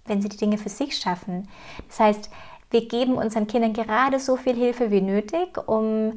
wenn 0.06 0.22
sie 0.22 0.30
die 0.30 0.38
Dinge 0.38 0.58
für 0.58 0.70
sich 0.70 0.98
schaffen. 0.98 1.48
Das 1.88 2.00
heißt, 2.00 2.30
wir 2.70 2.88
geben 2.88 3.16
unseren 3.16 3.48
Kindern 3.48 3.74
gerade 3.74 4.20
so 4.20 4.36
viel 4.36 4.56
Hilfe 4.56 4.92
wie 4.92 5.02
nötig, 5.02 5.58
um 5.68 6.14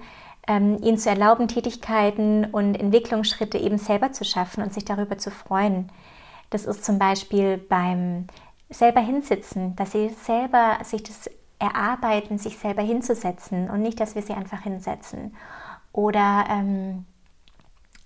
ähm, 0.49 0.79
ihnen 0.83 0.99
zu 0.99 1.09
erlauben, 1.09 1.49
Tätigkeiten 1.49 2.47
und 2.47 2.75
Entwicklungsschritte 2.75 3.59
eben 3.59 3.79
selber 3.79 4.13
zu 4.13 4.25
schaffen 4.25 4.63
und 4.63 4.75
sich 4.75 4.85
darüber 4.85 5.19
zu 5.19 5.31
freuen. 5.31 5.91
Das 6.51 6.65
ist 6.65 6.85
zum 6.85 6.99
Beispiel 6.99 7.59
beim 7.59 8.27
selber 8.69 9.01
hinsitzen, 9.01 9.77
dass 9.77 9.93
sie 9.93 10.09
selber 10.09 10.79
sich 10.83 11.03
das 11.03 11.31
erarbeiten, 11.59 12.39
sich 12.39 12.59
selber 12.59 12.83
hinzusetzen 12.83 13.71
und 13.71 13.83
nicht, 13.83 14.01
dass 14.01 14.15
wir 14.15 14.23
sie 14.23 14.33
einfach 14.33 14.63
hinsetzen. 14.63 15.37
Oder 15.93 16.47
ähm, 16.51 17.07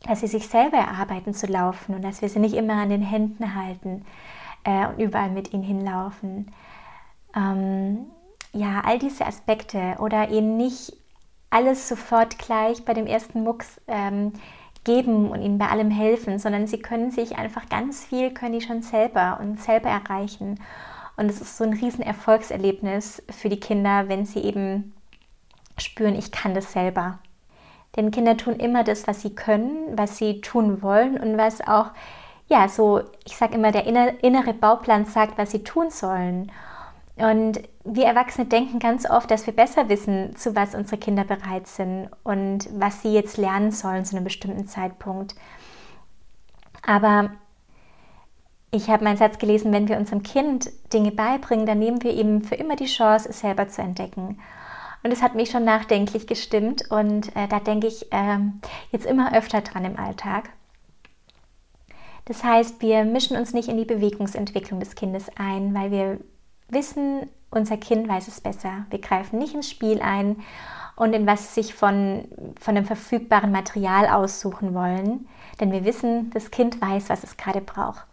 dass 0.07 0.20
sie 0.20 0.27
sich 0.27 0.49
selber 0.49 0.77
erarbeiten 0.77 1.35
zu 1.35 1.46
laufen 1.46 1.94
und 1.94 2.03
dass 2.03 2.20
wir 2.20 2.29
sie 2.29 2.38
nicht 2.38 2.55
immer 2.55 2.75
an 2.75 2.90
den 2.90 3.03
Händen 3.03 3.55
halten 3.55 4.05
äh, 4.64 4.87
und 4.87 4.99
überall 4.99 5.31
mit 5.31 5.53
ihnen 5.53 5.62
hinlaufen. 5.62 6.53
Ähm, 7.35 8.07
ja, 8.53 8.83
all 8.85 8.99
diese 8.99 9.27
Aspekte 9.27 9.96
oder 9.99 10.29
ihnen 10.29 10.57
nicht 10.57 10.92
alles 11.50 11.88
sofort 11.88 12.38
gleich 12.38 12.85
bei 12.85 12.94
dem 12.94 13.06
ersten 13.06 13.42
Mucks 13.42 13.80
ähm, 13.87 14.32
geben 14.85 15.30
und 15.30 15.42
ihnen 15.42 15.59
bei 15.59 15.68
allem 15.68 15.90
helfen, 15.90 16.38
sondern 16.38 16.66
sie 16.66 16.78
können 16.78 17.11
sich 17.11 17.37
einfach 17.37 17.68
ganz 17.68 18.04
viel, 18.04 18.32
können 18.32 18.59
die 18.59 18.66
schon 18.66 18.82
selber 18.82 19.38
und 19.40 19.61
selber 19.61 19.88
erreichen. 19.88 20.61
Und 21.16 21.30
es 21.30 21.40
ist 21.40 21.56
so 21.56 21.64
ein 21.64 21.72
riesen 21.72 22.02
Erfolgserlebnis 22.02 23.22
für 23.30 23.48
die 23.48 23.61
Kinder, 23.61 24.09
wenn 24.09 24.26
sie 24.26 24.40
eben 24.40 24.94
spüren, 25.78 26.14
ich 26.14 26.30
kann 26.30 26.54
das 26.54 26.72
selber. 26.72 27.18
Denn 27.96 28.11
Kinder 28.11 28.37
tun 28.37 28.56
immer 28.56 28.85
das, 28.85 29.06
was 29.06 29.22
sie 29.22 29.35
können, 29.35 29.96
was 29.96 30.18
sie 30.18 30.40
tun 30.40 30.82
wollen 30.82 31.18
und 31.18 31.38
was 31.38 31.66
auch, 31.66 31.90
ja, 32.48 32.68
so, 32.68 33.00
ich 33.24 33.37
sage 33.37 33.54
immer, 33.54 33.72
der 33.72 33.87
innere 33.87 34.52
Bauplan 34.52 35.06
sagt, 35.06 35.38
was 35.38 35.50
sie 35.50 35.64
tun 35.64 35.90
sollen. 35.90 36.52
Und 37.16 37.61
wir 37.85 38.05
Erwachsene 38.05 38.46
denken 38.46 38.79
ganz 38.79 39.09
oft, 39.09 39.31
dass 39.31 39.46
wir 39.46 39.57
besser 39.57 39.88
wissen, 39.88 40.37
zu 40.37 40.55
was 40.55 40.74
unsere 40.74 40.98
Kinder 40.98 41.24
bereit 41.24 41.66
sind 41.66 42.11
und 42.24 42.68
was 42.72 43.00
sie 43.00 43.12
jetzt 43.12 43.38
lernen 43.38 43.70
sollen 43.72 44.05
zu 44.05 44.16
einem 44.16 44.24
bestimmten 44.24 44.66
Zeitpunkt. 44.66 45.35
Aber 46.87 47.31
ich 48.70 48.88
habe 48.88 49.05
meinen 49.05 49.16
Satz 49.16 49.38
gelesen, 49.38 49.72
wenn 49.72 49.88
wir 49.88 49.96
unserem 49.96 50.22
Kind 50.22 50.70
Dinge 50.92 51.11
beibringen, 51.11 51.64
dann 51.64 51.79
nehmen 51.79 52.02
wir 52.02 52.12
ihm 52.12 52.42
für 52.42 52.55
immer 52.55 52.76
die 52.76 52.87
Chance, 52.87 53.31
es 53.31 53.40
selber 53.40 53.68
zu 53.68 53.81
entdecken. 53.81 54.38
Und 55.02 55.11
es 55.11 55.22
hat 55.22 55.35
mich 55.35 55.50
schon 55.50 55.64
nachdenklich 55.64 56.26
gestimmt 56.26 56.90
und 56.90 57.35
äh, 57.35 57.48
da 57.48 57.61
denke 57.61 57.87
ich 57.87 58.12
äh, 58.12 58.38
jetzt 58.90 59.07
immer 59.07 59.35
öfter 59.35 59.62
dran 59.62 59.85
im 59.85 59.98
Alltag. 59.98 60.50
Das 62.26 62.42
heißt, 62.42 62.83
wir 62.83 63.05
mischen 63.05 63.37
uns 63.37 63.55
nicht 63.55 63.68
in 63.68 63.76
die 63.76 63.85
Bewegungsentwicklung 63.85 64.81
des 64.81 64.96
Kindes 64.96 65.31
ein, 65.37 65.72
weil 65.74 65.90
wir 65.92 66.18
wissen, 66.68 67.29
unser 67.50 67.76
Kind 67.76 68.09
weiß 68.09 68.29
es 68.29 68.40
besser. 68.40 68.87
Wir 68.90 69.00
greifen 69.00 69.38
nicht 69.38 69.55
ins 69.55 69.70
Spiel 69.70 70.00
ein 70.00 70.42
und 70.96 71.12
in 71.12 71.26
was 71.26 71.55
sich 71.55 71.74
von, 71.74 72.26
von 72.61 72.74
dem 72.74 72.85
verfügbaren 72.85 73.52
Material 73.52 74.09
aussuchen 74.09 74.74
wollen, 74.74 75.29
denn 75.61 75.72
wir 75.72 75.85
wissen, 75.85 76.31
das 76.31 76.50
Kind 76.50 76.81
weiß, 76.81 77.09
was 77.09 77.22
es 77.22 77.37
gerade 77.37 77.61
braucht. 77.61 78.05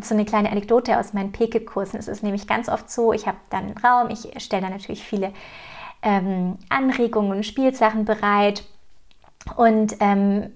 So 0.00 0.14
eine 0.14 0.24
kleine 0.24 0.50
Anekdote 0.50 0.98
aus 0.98 1.12
meinen 1.12 1.32
Pekelkursen. 1.32 1.98
Es 1.98 2.08
ist 2.08 2.22
nämlich 2.22 2.48
ganz 2.48 2.68
oft 2.68 2.90
so, 2.90 3.12
ich 3.12 3.26
habe 3.26 3.36
dann 3.50 3.64
einen 3.64 3.78
Raum, 3.78 4.10
ich 4.10 4.42
stelle 4.42 4.62
da 4.62 4.70
natürlich 4.70 5.04
viele 5.04 5.32
ähm, 6.02 6.58
Anregungen 6.68 7.32
und 7.32 7.46
Spielsachen 7.46 8.04
bereit 8.04 8.64
und 9.56 9.96
ähm, 10.00 10.52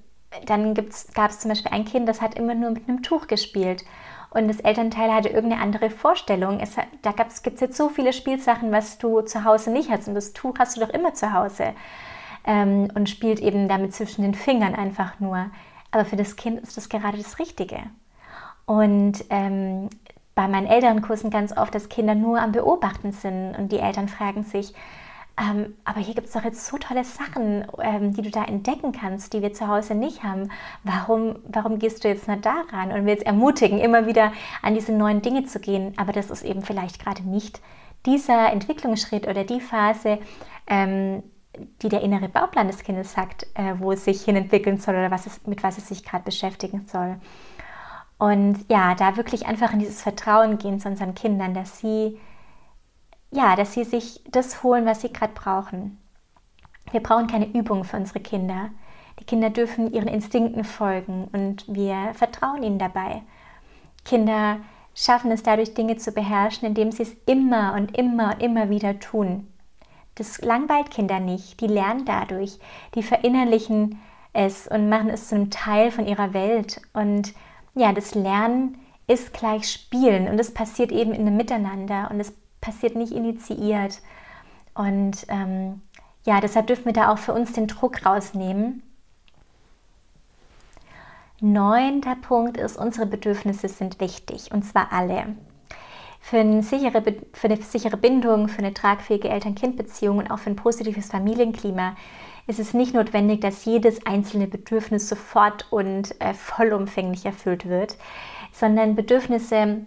dann 0.46 0.74
gab 0.74 1.30
es 1.30 1.40
zum 1.40 1.50
Beispiel 1.50 1.72
ein 1.72 1.84
Kind, 1.84 2.08
das 2.08 2.20
hat 2.20 2.34
immer 2.34 2.54
nur 2.54 2.70
mit 2.70 2.88
einem 2.88 3.02
Tuch 3.02 3.26
gespielt. 3.26 3.84
Und 4.30 4.48
das 4.48 4.60
Elternteil 4.60 5.12
hatte 5.12 5.30
irgendeine 5.30 5.62
andere 5.62 5.90
Vorstellung. 5.90 6.60
Es, 6.60 6.76
da 7.02 7.12
gibt 7.12 7.54
es 7.54 7.60
jetzt 7.60 7.76
so 7.76 7.88
viele 7.88 8.12
Spielsachen, 8.12 8.72
was 8.72 8.98
du 8.98 9.22
zu 9.22 9.44
Hause 9.44 9.70
nicht 9.70 9.90
hast. 9.90 10.08
Und 10.08 10.14
das 10.14 10.32
Tuch 10.32 10.54
hast 10.58 10.76
du 10.76 10.80
doch 10.80 10.90
immer 10.90 11.14
zu 11.14 11.32
Hause. 11.32 11.72
Ähm, 12.46 12.88
und 12.94 13.08
spielt 13.08 13.40
eben 13.40 13.68
damit 13.68 13.94
zwischen 13.94 14.22
den 14.22 14.34
Fingern 14.34 14.74
einfach 14.74 15.18
nur. 15.20 15.46
Aber 15.90 16.04
für 16.04 16.16
das 16.16 16.36
Kind 16.36 16.60
ist 16.60 16.76
das 16.76 16.88
gerade 16.88 17.16
das 17.16 17.38
Richtige. 17.38 17.78
Und 18.66 19.24
ähm, 19.30 19.88
bei 20.34 20.46
meinen 20.46 20.66
Elternkursen 20.66 21.30
ganz 21.30 21.56
oft, 21.56 21.74
dass 21.74 21.88
Kinder 21.88 22.14
nur 22.14 22.40
am 22.40 22.52
Beobachten 22.52 23.12
sind 23.12 23.56
und 23.56 23.72
die 23.72 23.80
Eltern 23.80 24.08
fragen 24.08 24.44
sich, 24.44 24.72
ähm, 25.40 25.74
aber 25.84 26.00
hier 26.00 26.14
gibt 26.14 26.26
es 26.26 26.32
doch 26.32 26.42
jetzt 26.42 26.66
so 26.66 26.78
tolle 26.78 27.04
Sachen, 27.04 27.64
ähm, 27.80 28.12
die 28.12 28.22
du 28.22 28.30
da 28.30 28.44
entdecken 28.44 28.92
kannst, 28.92 29.32
die 29.32 29.42
wir 29.42 29.52
zu 29.52 29.68
Hause 29.68 29.94
nicht 29.94 30.24
haben. 30.24 30.50
Warum, 30.82 31.36
warum 31.46 31.78
gehst 31.78 32.02
du 32.02 32.08
jetzt 32.08 32.26
nicht 32.26 32.44
daran? 32.44 32.90
Und 32.90 33.06
wir 33.06 33.24
ermutigen, 33.24 33.78
immer 33.78 34.06
wieder 34.06 34.32
an 34.62 34.74
diese 34.74 34.92
neuen 34.92 35.22
Dinge 35.22 35.44
zu 35.44 35.60
gehen. 35.60 35.94
Aber 35.96 36.12
das 36.12 36.30
ist 36.30 36.42
eben 36.42 36.62
vielleicht 36.62 37.02
gerade 37.02 37.22
nicht 37.22 37.60
dieser 38.04 38.50
Entwicklungsschritt 38.52 39.28
oder 39.28 39.44
die 39.44 39.60
Phase, 39.60 40.18
ähm, 40.66 41.22
die 41.82 41.88
der 41.88 42.02
innere 42.02 42.28
Bauplan 42.28 42.66
des 42.66 42.82
Kindes 42.82 43.12
sagt, 43.12 43.46
äh, 43.54 43.74
wo 43.78 43.92
es 43.92 44.04
sich 44.04 44.22
hin 44.22 44.36
entwickeln 44.36 44.78
soll 44.78 44.94
oder 44.94 45.10
was 45.10 45.26
es, 45.26 45.46
mit 45.46 45.62
was 45.62 45.78
es 45.78 45.88
sich 45.88 46.04
gerade 46.04 46.24
beschäftigen 46.24 46.86
soll. 46.86 47.16
Und 48.18 48.64
ja, 48.68 48.96
da 48.96 49.16
wirklich 49.16 49.46
einfach 49.46 49.72
in 49.72 49.78
dieses 49.78 50.02
Vertrauen 50.02 50.58
gehen 50.58 50.80
zu 50.80 50.88
unseren 50.88 51.14
Kindern, 51.14 51.54
dass 51.54 51.78
sie 51.78 52.18
ja, 53.30 53.56
dass 53.56 53.74
sie 53.74 53.84
sich 53.84 54.22
das 54.30 54.62
holen, 54.62 54.86
was 54.86 55.02
sie 55.02 55.12
gerade 55.12 55.34
brauchen. 55.34 55.98
Wir 56.90 57.00
brauchen 57.00 57.26
keine 57.26 57.46
Übung 57.46 57.84
für 57.84 57.96
unsere 57.96 58.20
Kinder. 58.20 58.70
Die 59.20 59.24
Kinder 59.24 59.50
dürfen 59.50 59.92
ihren 59.92 60.08
Instinkten 60.08 60.64
folgen 60.64 61.28
und 61.32 61.64
wir 61.68 62.12
vertrauen 62.14 62.62
ihnen 62.62 62.78
dabei. 62.78 63.22
Kinder 64.04 64.58
schaffen 64.94 65.30
es 65.30 65.42
dadurch, 65.42 65.74
Dinge 65.74 65.96
zu 65.96 66.12
beherrschen, 66.12 66.68
indem 66.68 66.92
sie 66.92 67.02
es 67.02 67.16
immer 67.26 67.74
und 67.74 67.96
immer 67.96 68.34
und 68.34 68.42
immer 68.42 68.70
wieder 68.70 68.98
tun. 68.98 69.48
Das 70.14 70.40
langweilt 70.40 70.90
Kinder 70.90 71.20
nicht. 71.20 71.60
Die 71.60 71.66
lernen 71.66 72.04
dadurch. 72.04 72.58
Die 72.94 73.02
verinnerlichen 73.02 74.00
es 74.32 74.66
und 74.66 74.88
machen 74.88 75.10
es 75.10 75.28
zu 75.28 75.34
einem 75.34 75.50
Teil 75.50 75.90
von 75.90 76.06
ihrer 76.06 76.32
Welt. 76.32 76.80
Und 76.92 77.34
ja, 77.74 77.92
das 77.92 78.14
Lernen 78.14 78.78
ist 79.06 79.32
gleich 79.32 79.70
Spielen 79.70 80.28
und 80.28 80.38
es 80.38 80.52
passiert 80.52 80.92
eben 80.92 81.12
in 81.12 81.22
einem 81.22 81.36
Miteinander 81.36 82.08
und 82.10 82.20
es 82.20 82.32
passiert 82.60 82.94
nicht 82.94 83.12
initiiert. 83.12 84.00
Und 84.74 85.26
ähm, 85.28 85.82
ja, 86.24 86.40
deshalb 86.40 86.66
dürfen 86.66 86.86
wir 86.86 86.92
da 86.92 87.12
auch 87.12 87.18
für 87.18 87.32
uns 87.32 87.52
den 87.52 87.66
Druck 87.66 88.04
rausnehmen. 88.04 88.82
Neunter 91.40 92.16
Punkt 92.16 92.56
ist, 92.56 92.76
unsere 92.76 93.06
Bedürfnisse 93.06 93.68
sind 93.68 94.00
wichtig 94.00 94.50
und 94.52 94.64
zwar 94.64 94.92
alle. 94.92 95.36
Für 96.20 96.38
eine, 96.38 96.62
sichere, 96.62 97.02
für 97.32 97.46
eine 97.46 97.62
sichere 97.62 97.96
Bindung, 97.96 98.48
für 98.48 98.58
eine 98.58 98.74
tragfähige 98.74 99.28
Eltern-Kind-Beziehung 99.28 100.18
und 100.18 100.30
auch 100.30 100.40
für 100.40 100.50
ein 100.50 100.56
positives 100.56 101.06
Familienklima 101.10 101.94
ist 102.48 102.58
es 102.58 102.74
nicht 102.74 102.92
notwendig, 102.92 103.40
dass 103.40 103.64
jedes 103.66 104.04
einzelne 104.04 104.48
Bedürfnis 104.48 105.08
sofort 105.08 105.70
und 105.70 106.20
äh, 106.20 106.34
vollumfänglich 106.34 107.24
erfüllt 107.24 107.68
wird, 107.68 107.96
sondern 108.52 108.96
Bedürfnisse 108.96 109.86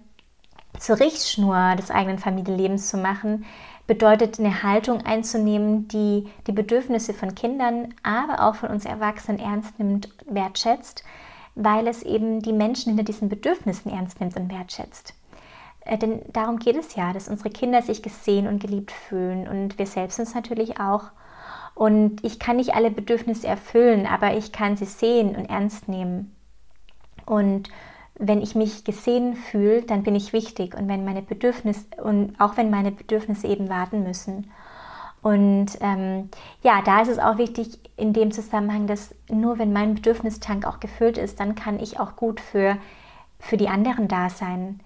zur 0.82 1.00
Richtschnur 1.00 1.76
des 1.78 1.92
eigenen 1.92 2.18
Familienlebens 2.18 2.90
zu 2.90 2.98
machen, 2.98 3.46
bedeutet 3.86 4.40
eine 4.40 4.64
Haltung 4.64 5.06
einzunehmen, 5.06 5.88
die 5.88 6.28
die 6.48 6.52
Bedürfnisse 6.52 7.14
von 7.14 7.36
Kindern, 7.36 7.94
aber 8.02 8.48
auch 8.48 8.56
von 8.56 8.70
uns 8.70 8.86
Erwachsenen 8.86 9.40
ernst 9.40 9.78
nimmt, 9.78 10.10
wertschätzt, 10.26 11.04
weil 11.54 11.88
es 11.88 12.02
eben 12.02 12.42
die 12.42 12.54
Menschen 12.54 12.90
hinter 12.90 13.04
diesen 13.04 13.30
Bedürfnissen 13.30 13.92
ernst 13.92 14.20
nimmt 14.20 14.36
und 14.38 14.52
wertschätzt. 14.52 15.14
Äh, 15.82 16.00
denn 16.00 16.22
darum 16.34 16.58
geht 16.58 16.78
es 16.78 16.96
ja, 16.96 17.14
dass 17.14 17.28
unsere 17.28 17.52
Kinder 17.52 17.84
sich 17.84 18.02
gesehen 18.02 18.48
und 18.48 18.60
geliebt 18.60 18.92
fühlen 18.92 19.48
und 19.48 19.78
wir 19.78 19.86
selbst 19.86 20.20
uns 20.20 20.34
natürlich 20.34 20.80
auch. 20.80 21.12
Und 21.76 22.24
ich 22.24 22.40
kann 22.40 22.56
nicht 22.56 22.74
alle 22.74 22.90
Bedürfnisse 22.90 23.46
erfüllen, 23.46 24.08
aber 24.08 24.36
ich 24.36 24.52
kann 24.52 24.78
sie 24.78 24.86
sehen 24.86 25.36
und 25.36 25.46
ernst 25.46 25.88
nehmen. 25.88 26.36
Und 27.26 27.70
wenn 28.22 28.42
ich 28.42 28.54
mich 28.54 28.84
gesehen 28.84 29.36
fühle, 29.36 29.82
dann 29.82 30.04
bin 30.04 30.16
ich 30.16 30.32
wichtig 30.32 30.76
und 30.76 30.88
wenn 30.88 31.04
meine 31.04 31.24
Bedürfnisse 31.24 31.86
und 32.02 32.40
auch 32.40 32.56
wenn 32.56 32.70
meine 32.70 32.92
Bedürfnisse 32.92 33.48
eben 33.48 33.68
warten 33.68 34.04
müssen. 34.04 34.52
Und 35.24 35.68
ähm, 35.82 36.30
ja, 36.64 36.82
da 36.84 37.02
ist 37.02 37.10
es 37.10 37.20
auch 37.20 37.38
wichtig 37.38 37.80
in 37.98 38.14
dem 38.14 38.32
Zusammenhang, 38.32 38.88
dass 38.88 39.14
nur 39.30 39.58
wenn 39.60 39.74
mein 39.74 39.96
Bedürfnistank 39.96 40.66
auch 40.66 40.80
gefüllt 40.80 41.18
ist, 41.18 41.40
dann 41.40 41.56
kann 41.56 41.80
ich 41.80 42.00
auch 42.00 42.16
gut 42.16 42.40
für, 42.40 42.78
für 43.40 43.58
die 43.58 43.68
anderen 43.68 44.08
da 44.08 44.30
sein. 44.30 44.80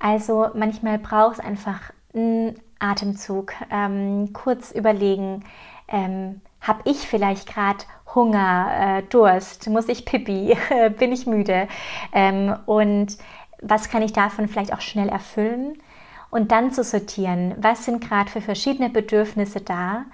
Also 0.00 0.48
manchmal 0.54 0.98
braucht 0.98 1.34
es 1.34 1.40
einfach 1.40 1.92
einen 2.14 2.60
Atemzug, 2.78 3.52
ähm, 3.70 4.32
kurz 4.32 4.70
überlegen, 4.70 5.44
ähm, 5.88 6.40
habe 6.60 6.82
ich 6.84 6.98
vielleicht 6.98 7.52
gerade 7.52 7.84
Hunger, 8.16 8.98
äh, 8.98 9.02
Durst, 9.04 9.68
muss 9.68 9.88
ich 9.88 10.04
pipi, 10.04 10.56
bin 10.98 11.12
ich 11.12 11.26
müde. 11.26 11.68
Ähm, 12.12 12.56
und 12.66 13.16
was 13.62 13.88
kann 13.88 14.02
ich 14.02 14.12
davon 14.12 14.48
vielleicht 14.48 14.72
auch 14.72 14.80
schnell 14.80 15.08
erfüllen? 15.08 15.80
Und 16.30 16.50
dann 16.50 16.72
zu 16.72 16.82
sortieren, 16.82 17.54
was 17.58 17.84
sind 17.84 18.00
gerade 18.00 18.30
für 18.30 18.40
verschiedene 18.40 18.90
Bedürfnisse 18.90 19.60
da, 19.60 20.06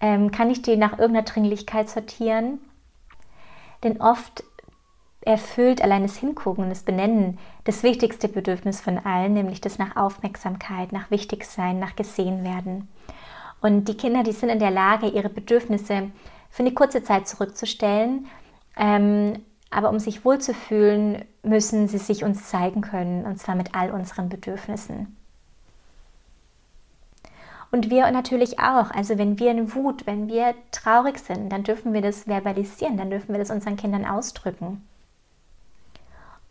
ähm, 0.00 0.32
kann 0.32 0.50
ich 0.50 0.62
die 0.62 0.76
nach 0.76 0.98
irgendeiner 0.98 1.26
Dringlichkeit 1.26 1.88
sortieren, 1.88 2.58
denn 3.84 4.00
oft 4.00 4.42
erfüllt 5.22 5.82
allein 5.82 6.02
das 6.02 6.16
Hingucken 6.16 6.64
und 6.64 6.70
das 6.70 6.82
Benennen 6.82 7.38
das 7.64 7.82
wichtigste 7.82 8.28
Bedürfnis 8.28 8.80
von 8.80 8.98
allen, 8.98 9.34
nämlich 9.34 9.60
das 9.60 9.78
nach 9.78 9.96
Aufmerksamkeit, 9.96 10.92
nach 10.92 11.10
Wichtigsein, 11.10 11.78
nach 11.78 11.94
gesehen 11.94 12.42
werden. 12.42 12.88
Und 13.60 13.88
die 13.88 13.96
Kinder, 13.96 14.22
die 14.22 14.32
sind 14.32 14.48
in 14.48 14.58
der 14.58 14.70
Lage, 14.70 15.08
ihre 15.08 15.28
Bedürfnisse 15.28 16.10
für 16.50 16.62
eine 16.62 16.74
kurze 16.74 17.02
Zeit 17.02 17.28
zurückzustellen. 17.28 18.26
Ähm, 18.76 19.44
aber 19.70 19.90
um 19.90 19.98
sich 20.00 20.24
wohlzufühlen, 20.24 21.24
müssen 21.42 21.88
sie 21.88 21.98
sich 21.98 22.24
uns 22.24 22.48
zeigen 22.48 22.80
können, 22.80 23.24
und 23.24 23.38
zwar 23.38 23.54
mit 23.54 23.74
all 23.74 23.90
unseren 23.92 24.28
Bedürfnissen. 24.28 25.16
Und 27.70 27.88
wir 27.88 28.10
natürlich 28.10 28.58
auch. 28.58 28.90
Also 28.90 29.16
wenn 29.16 29.38
wir 29.38 29.52
in 29.52 29.74
Wut, 29.74 30.06
wenn 30.06 30.28
wir 30.28 30.54
traurig 30.72 31.18
sind, 31.18 31.50
dann 31.50 31.62
dürfen 31.62 31.92
wir 31.92 32.02
das 32.02 32.24
verbalisieren, 32.24 32.96
dann 32.96 33.10
dürfen 33.10 33.32
wir 33.32 33.38
das 33.38 33.50
unseren 33.50 33.76
Kindern 33.76 34.04
ausdrücken. 34.04 34.84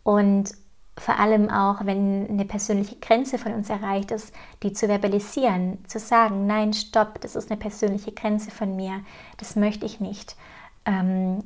Und 0.02 0.54
vor 1.00 1.18
allem 1.18 1.48
auch, 1.48 1.86
wenn 1.86 2.28
eine 2.28 2.44
persönliche 2.44 2.96
Grenze 2.96 3.38
von 3.38 3.54
uns 3.54 3.70
erreicht 3.70 4.10
ist, 4.10 4.34
die 4.62 4.74
zu 4.74 4.86
verbalisieren, 4.86 5.82
zu 5.86 5.98
sagen, 5.98 6.46
nein, 6.46 6.74
stopp, 6.74 7.22
das 7.22 7.36
ist 7.36 7.50
eine 7.50 7.58
persönliche 7.58 8.12
Grenze 8.12 8.50
von 8.50 8.76
mir, 8.76 9.00
das 9.38 9.56
möchte 9.56 9.86
ich 9.86 10.00
nicht. 10.00 10.36
Ähm, 10.84 11.42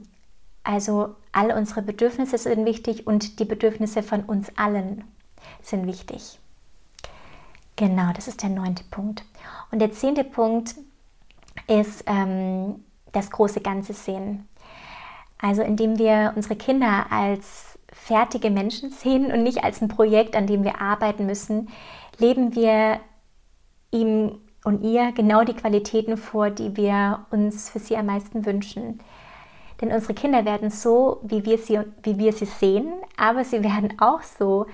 also 0.65 1.15
all 1.31 1.53
unsere 1.53 1.83
Bedürfnisse 1.83 2.37
sind 2.37 2.67
wichtig 2.67 3.07
und 3.07 3.39
die 3.39 3.45
Bedürfnisse 3.45 4.03
von 4.03 4.25
uns 4.25 4.51
allen 4.57 5.05
sind 5.63 5.87
wichtig. 5.87 6.41
Genau, 7.77 8.13
das 8.13 8.27
ist 8.27 8.43
der 8.43 8.51
neunte 8.51 8.83
Punkt. 8.91 9.25
Und 9.71 9.79
der 9.79 9.93
zehnte 9.93 10.25
Punkt 10.25 10.75
ist 11.69 12.03
ähm, 12.07 12.85
das 13.13 13.31
große 13.31 13.61
Ganze 13.61 13.93
sehen. 13.93 14.49
Also 15.39 15.63
indem 15.63 15.97
wir 15.97 16.33
unsere 16.35 16.57
Kinder 16.57 17.07
als 17.11 17.74
fertige 17.95 18.51
Menschen 18.51 18.91
sehen 18.91 19.33
und 19.33 19.43
nicht 19.43 19.65
als 19.65 19.81
ein 19.81 19.89
Projekt, 19.89 20.37
an 20.37 20.47
dem 20.47 20.65
wir 20.65 20.81
arbeiten 20.81 21.27
müssen, 21.27 21.69
leben 22.19 22.55
wir 22.55 23.01
ihm 23.91 24.41
und 24.65 24.83
ihr 24.83 25.13
genau 25.13 25.45
die 25.45 25.55
Qualitäten 25.55 26.17
vor, 26.17 26.51
die 26.51 26.77
wir 26.77 27.27
uns 27.31 27.71
für 27.71 27.79
sie 27.79 27.97
am 27.97 28.07
meisten 28.07 28.45
wünschen. 28.45 29.01
Denn 29.81 29.93
unsere 29.93 30.15
Kinder 30.15 30.45
werden 30.45 30.71
so, 30.71 31.21
wie 31.23 31.45
wir 31.45 31.59
sie, 31.59 31.81
wie 32.03 32.19
wir 32.19 32.33
sie 32.33 32.47
sehen, 32.47 32.93
aber 33.17 33.45
sie 33.45 33.63
werden 33.63 33.95
auch 34.01 34.23
so, 34.23 34.67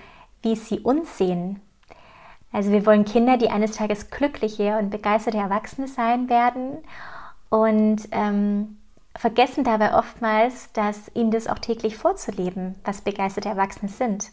wie 0.43 0.57
sie 0.57 0.81
uns 0.81 1.19
sehen. 1.19 1.61
Also 2.53 2.73
wir 2.73 2.85
wollen 2.87 3.05
Kinder, 3.05 3.37
die 3.37 3.51
eines 3.51 3.73
Tages 3.73 4.11
glückliche 4.11 4.79
und 4.79 4.91
begeisterte 4.91 5.39
Erwachsene 5.39 5.87
sein 5.87 6.29
werden 6.29 6.79
und 7.49 8.09
ähm, 8.11 8.80
vergessen 9.17 9.65
dabei 9.65 9.95
oftmals, 9.95 10.73
dass 10.73 11.11
ihnen 11.15 11.31
das 11.31 11.47
auch 11.47 11.59
täglich 11.59 11.97
vorzuleben, 11.97 12.77
was 12.85 13.03
begeisterte 13.03 13.49
Erwachsene 13.49 13.91
sind. 13.91 14.31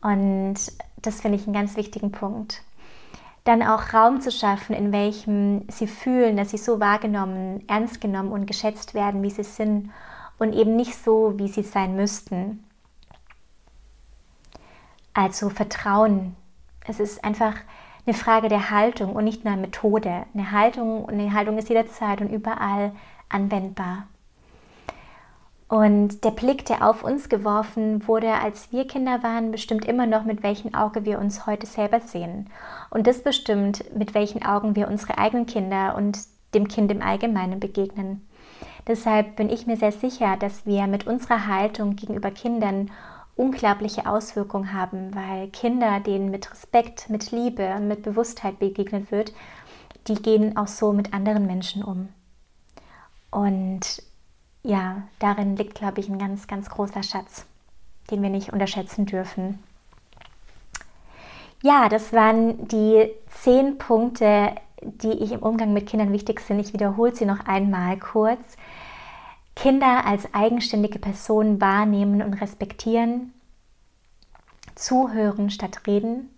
Und 0.00 0.56
das 1.00 1.20
finde 1.20 1.38
ich 1.38 1.44
einen 1.44 1.54
ganz 1.54 1.76
wichtigen 1.76 2.12
Punkt. 2.12 2.62
Dann 3.44 3.62
auch 3.62 3.92
Raum 3.92 4.20
zu 4.20 4.30
schaffen, 4.30 4.74
in 4.74 4.92
welchem 4.92 5.68
sie 5.68 5.86
fühlen, 5.86 6.36
dass 6.36 6.50
sie 6.50 6.58
so 6.58 6.78
wahrgenommen, 6.78 7.64
ernst 7.68 8.00
genommen 8.00 8.30
und 8.30 8.46
geschätzt 8.46 8.94
werden, 8.94 9.22
wie 9.22 9.30
sie 9.30 9.42
sind 9.42 9.90
und 10.38 10.52
eben 10.52 10.76
nicht 10.76 10.94
so, 10.96 11.34
wie 11.38 11.48
sie 11.48 11.62
sein 11.62 11.96
müssten. 11.96 12.64
Also 15.14 15.50
Vertrauen. 15.50 16.36
Es 16.86 17.00
ist 17.00 17.24
einfach 17.24 17.54
eine 18.06 18.14
Frage 18.14 18.48
der 18.48 18.70
Haltung 18.70 19.14
und 19.14 19.24
nicht 19.24 19.44
nur 19.44 19.56
Methode. 19.56 20.24
Eine 20.34 20.50
Haltung, 20.50 21.08
eine 21.08 21.32
Haltung 21.32 21.58
ist 21.58 21.68
jederzeit 21.68 22.20
und 22.20 22.30
überall 22.30 22.92
anwendbar. 23.32 24.06
Und 25.68 26.22
der 26.22 26.32
Blick, 26.32 26.66
der 26.66 26.86
auf 26.86 27.02
uns 27.02 27.30
geworfen 27.30 28.06
wurde, 28.06 28.30
als 28.34 28.72
wir 28.72 28.86
Kinder 28.86 29.22
waren, 29.22 29.50
bestimmt 29.50 29.86
immer 29.86 30.04
noch, 30.04 30.24
mit 30.24 30.42
welchem 30.42 30.74
Auge 30.74 31.06
wir 31.06 31.18
uns 31.18 31.46
heute 31.46 31.66
selber 31.66 32.00
sehen. 32.00 32.50
Und 32.90 33.06
das 33.06 33.22
bestimmt, 33.22 33.82
mit 33.96 34.12
welchen 34.12 34.44
Augen 34.44 34.76
wir 34.76 34.88
unsere 34.88 35.16
eigenen 35.16 35.46
Kinder 35.46 35.94
und 35.96 36.18
dem 36.52 36.68
Kind 36.68 36.92
im 36.92 37.00
Allgemeinen 37.00 37.58
begegnen. 37.58 38.28
Deshalb 38.86 39.36
bin 39.36 39.48
ich 39.48 39.66
mir 39.66 39.78
sehr 39.78 39.92
sicher, 39.92 40.36
dass 40.36 40.66
wir 40.66 40.86
mit 40.88 41.06
unserer 41.06 41.46
Haltung 41.46 41.96
gegenüber 41.96 42.30
Kindern 42.30 42.90
unglaubliche 43.34 44.06
Auswirkungen 44.06 44.74
haben, 44.74 45.14
weil 45.14 45.48
Kinder, 45.48 46.00
denen 46.00 46.30
mit 46.30 46.50
Respekt, 46.50 47.08
mit 47.08 47.30
Liebe 47.30 47.74
und 47.76 47.88
mit 47.88 48.02
Bewusstheit 48.02 48.58
begegnet 48.58 49.10
wird, 49.10 49.32
die 50.06 50.16
gehen 50.16 50.56
auch 50.56 50.68
so 50.68 50.92
mit 50.92 51.14
anderen 51.14 51.46
Menschen 51.46 51.82
um. 51.82 52.08
Und 53.32 54.02
ja, 54.62 55.02
darin 55.18 55.56
liegt, 55.56 55.74
glaube 55.74 55.98
ich, 55.98 56.08
ein 56.08 56.18
ganz, 56.18 56.46
ganz 56.46 56.70
großer 56.70 57.02
Schatz, 57.02 57.46
den 58.10 58.22
wir 58.22 58.30
nicht 58.30 58.52
unterschätzen 58.52 59.06
dürfen. 59.06 59.58
Ja, 61.62 61.88
das 61.88 62.12
waren 62.12 62.68
die 62.68 63.10
zehn 63.26 63.78
Punkte, 63.78 64.54
die 64.82 65.12
ich 65.12 65.32
im 65.32 65.42
Umgang 65.42 65.72
mit 65.72 65.88
Kindern 65.88 66.12
wichtig 66.12 66.40
sind. 66.40 66.60
Ich 66.60 66.72
wiederhole 66.72 67.14
sie 67.14 67.24
noch 67.24 67.46
einmal 67.46 67.98
kurz. 67.98 68.56
Kinder 69.56 70.04
als 70.06 70.32
eigenständige 70.34 70.98
Personen 70.98 71.60
wahrnehmen 71.60 72.22
und 72.22 72.34
respektieren, 72.34 73.32
zuhören 74.74 75.50
statt 75.50 75.86
reden, 75.86 76.30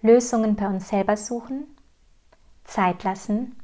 Lösungen 0.00 0.56
bei 0.56 0.66
uns 0.66 0.88
selber 0.88 1.16
suchen, 1.16 1.66
Zeit 2.64 3.04
lassen, 3.04 3.59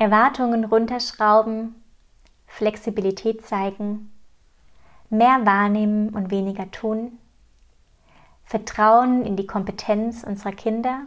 Erwartungen 0.00 0.64
runterschrauben, 0.64 1.74
Flexibilität 2.46 3.46
zeigen, 3.46 4.10
mehr 5.10 5.44
wahrnehmen 5.44 6.08
und 6.08 6.30
weniger 6.30 6.70
tun, 6.70 7.18
Vertrauen 8.44 9.26
in 9.26 9.36
die 9.36 9.46
Kompetenz 9.46 10.24
unserer 10.24 10.52
Kinder, 10.52 11.02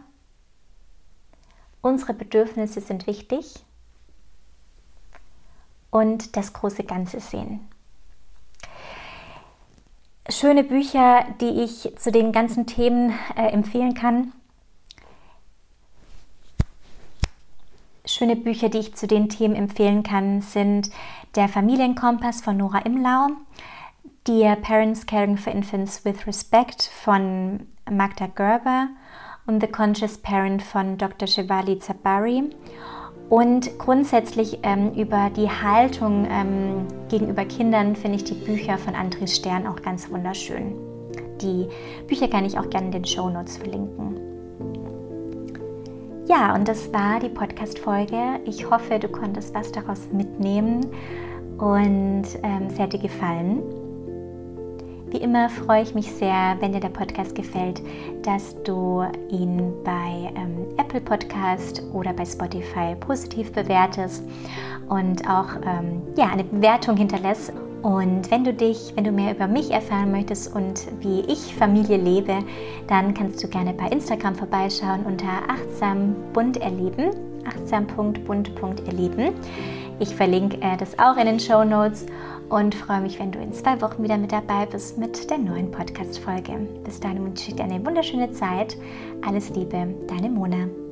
unsere 1.82 2.14
Bedürfnisse 2.14 2.80
sind 2.80 3.08
wichtig 3.08 3.64
und 5.90 6.36
das 6.36 6.52
große 6.52 6.84
Ganze 6.84 7.18
sehen. 7.18 7.68
Schöne 10.28 10.62
Bücher, 10.62 11.26
die 11.40 11.64
ich 11.64 11.96
zu 11.98 12.12
den 12.12 12.30
ganzen 12.30 12.68
Themen 12.68 13.12
äh, 13.34 13.48
empfehlen 13.48 13.94
kann. 13.94 14.32
Schöne 18.16 18.36
Bücher, 18.36 18.68
die 18.68 18.78
ich 18.78 18.94
zu 18.94 19.08
den 19.08 19.28
Themen 19.28 19.56
empfehlen 19.56 20.04
kann, 20.04 20.40
sind 20.40 20.88
Der 21.34 21.48
Familienkompass 21.48 22.42
von 22.42 22.56
Nora 22.56 22.78
Imlau, 22.82 23.26
Dear 24.28 24.54
Parents 24.54 25.04
Caring 25.04 25.36
for 25.36 25.52
Infants 25.52 26.04
with 26.04 26.24
Respect 26.24 26.84
von 27.02 27.66
Magda 27.90 28.28
Gerber 28.28 28.86
und 29.46 29.60
The 29.60 29.66
Conscious 29.66 30.16
Parent 30.16 30.62
von 30.62 30.96
Dr. 30.96 31.26
Shivali 31.26 31.80
Zabari 31.80 32.50
und 33.30 33.76
grundsätzlich 33.80 34.60
ähm, 34.62 34.92
über 34.92 35.28
die 35.36 35.50
Haltung 35.50 36.24
ähm, 36.30 36.86
gegenüber 37.08 37.44
Kindern 37.44 37.96
finde 37.96 38.18
ich 38.18 38.22
die 38.22 38.34
Bücher 38.34 38.78
von 38.78 38.94
Andres 38.94 39.34
Stern 39.34 39.66
auch 39.66 39.82
ganz 39.82 40.08
wunderschön. 40.08 40.76
Die 41.40 41.66
Bücher 42.06 42.28
kann 42.28 42.44
ich 42.44 42.56
auch 42.60 42.70
gerne 42.70 42.86
in 42.86 42.92
den 42.92 43.06
Show 43.06 43.28
Notes 43.28 43.56
verlinken. 43.56 44.33
Ja, 46.26 46.54
und 46.54 46.68
das 46.68 46.90
war 46.92 47.20
die 47.20 47.28
Podcast-Folge. 47.28 48.40
Ich 48.46 48.70
hoffe, 48.70 48.98
du 48.98 49.08
konntest 49.08 49.54
was 49.54 49.70
daraus 49.72 50.08
mitnehmen 50.10 50.86
und 51.58 52.24
ähm, 52.42 52.68
es 52.68 52.78
hat 52.78 52.94
dir 52.94 52.98
gefallen. 52.98 53.62
Wie 55.10 55.18
immer 55.18 55.50
freue 55.50 55.82
ich 55.82 55.94
mich 55.94 56.10
sehr, 56.10 56.56
wenn 56.60 56.72
dir 56.72 56.80
der 56.80 56.88
Podcast 56.88 57.34
gefällt, 57.34 57.82
dass 58.22 58.60
du 58.62 59.04
ihn 59.28 59.72
bei 59.84 60.32
ähm, 60.34 60.66
Apple 60.78 61.02
Podcast 61.02 61.82
oder 61.92 62.14
bei 62.14 62.24
Spotify 62.24 62.96
positiv 62.98 63.52
bewertest 63.52 64.24
und 64.88 65.28
auch 65.28 65.48
ähm, 65.64 66.02
ja, 66.16 66.28
eine 66.32 66.44
Bewertung 66.44 66.96
hinterlässt. 66.96 67.52
Und 67.84 68.30
wenn 68.30 68.44
du 68.44 68.54
dich, 68.54 68.94
wenn 68.96 69.04
du 69.04 69.12
mehr 69.12 69.34
über 69.34 69.46
mich 69.46 69.70
erfahren 69.70 70.10
möchtest 70.10 70.56
und 70.56 70.86
wie 71.00 71.20
ich 71.30 71.54
Familie 71.54 71.98
lebe, 71.98 72.38
dann 72.88 73.12
kannst 73.12 73.44
du 73.44 73.48
gerne 73.48 73.74
bei 73.74 73.88
Instagram 73.88 74.34
vorbeischauen 74.34 75.04
unter 75.04 75.28
achtsam 75.48 76.16
bunt 76.32 76.56
erleben, 76.56 77.10
achtsam.bunt.erleben. 77.44 79.34
Ich 80.00 80.14
verlinke 80.16 80.56
äh, 80.62 80.78
das 80.78 80.98
auch 80.98 81.18
in 81.18 81.26
den 81.26 81.38
Show 81.38 81.62
Notes 81.62 82.06
und 82.48 82.74
freue 82.74 83.02
mich, 83.02 83.20
wenn 83.20 83.32
du 83.32 83.38
in 83.38 83.52
zwei 83.52 83.78
Wochen 83.82 84.02
wieder 84.02 84.16
mit 84.16 84.32
dabei 84.32 84.64
bist 84.64 84.96
mit 84.96 85.28
der 85.28 85.36
neuen 85.36 85.70
Podcast-Folge. 85.70 86.66
Bis 86.84 87.00
dahin 87.00 87.22
wünsche 87.22 87.50
ich 87.50 87.56
dir 87.56 87.64
eine 87.64 87.84
wunderschöne 87.84 88.32
Zeit. 88.32 88.78
Alles 89.26 89.50
Liebe, 89.50 89.94
deine 90.08 90.30
Mona. 90.30 90.83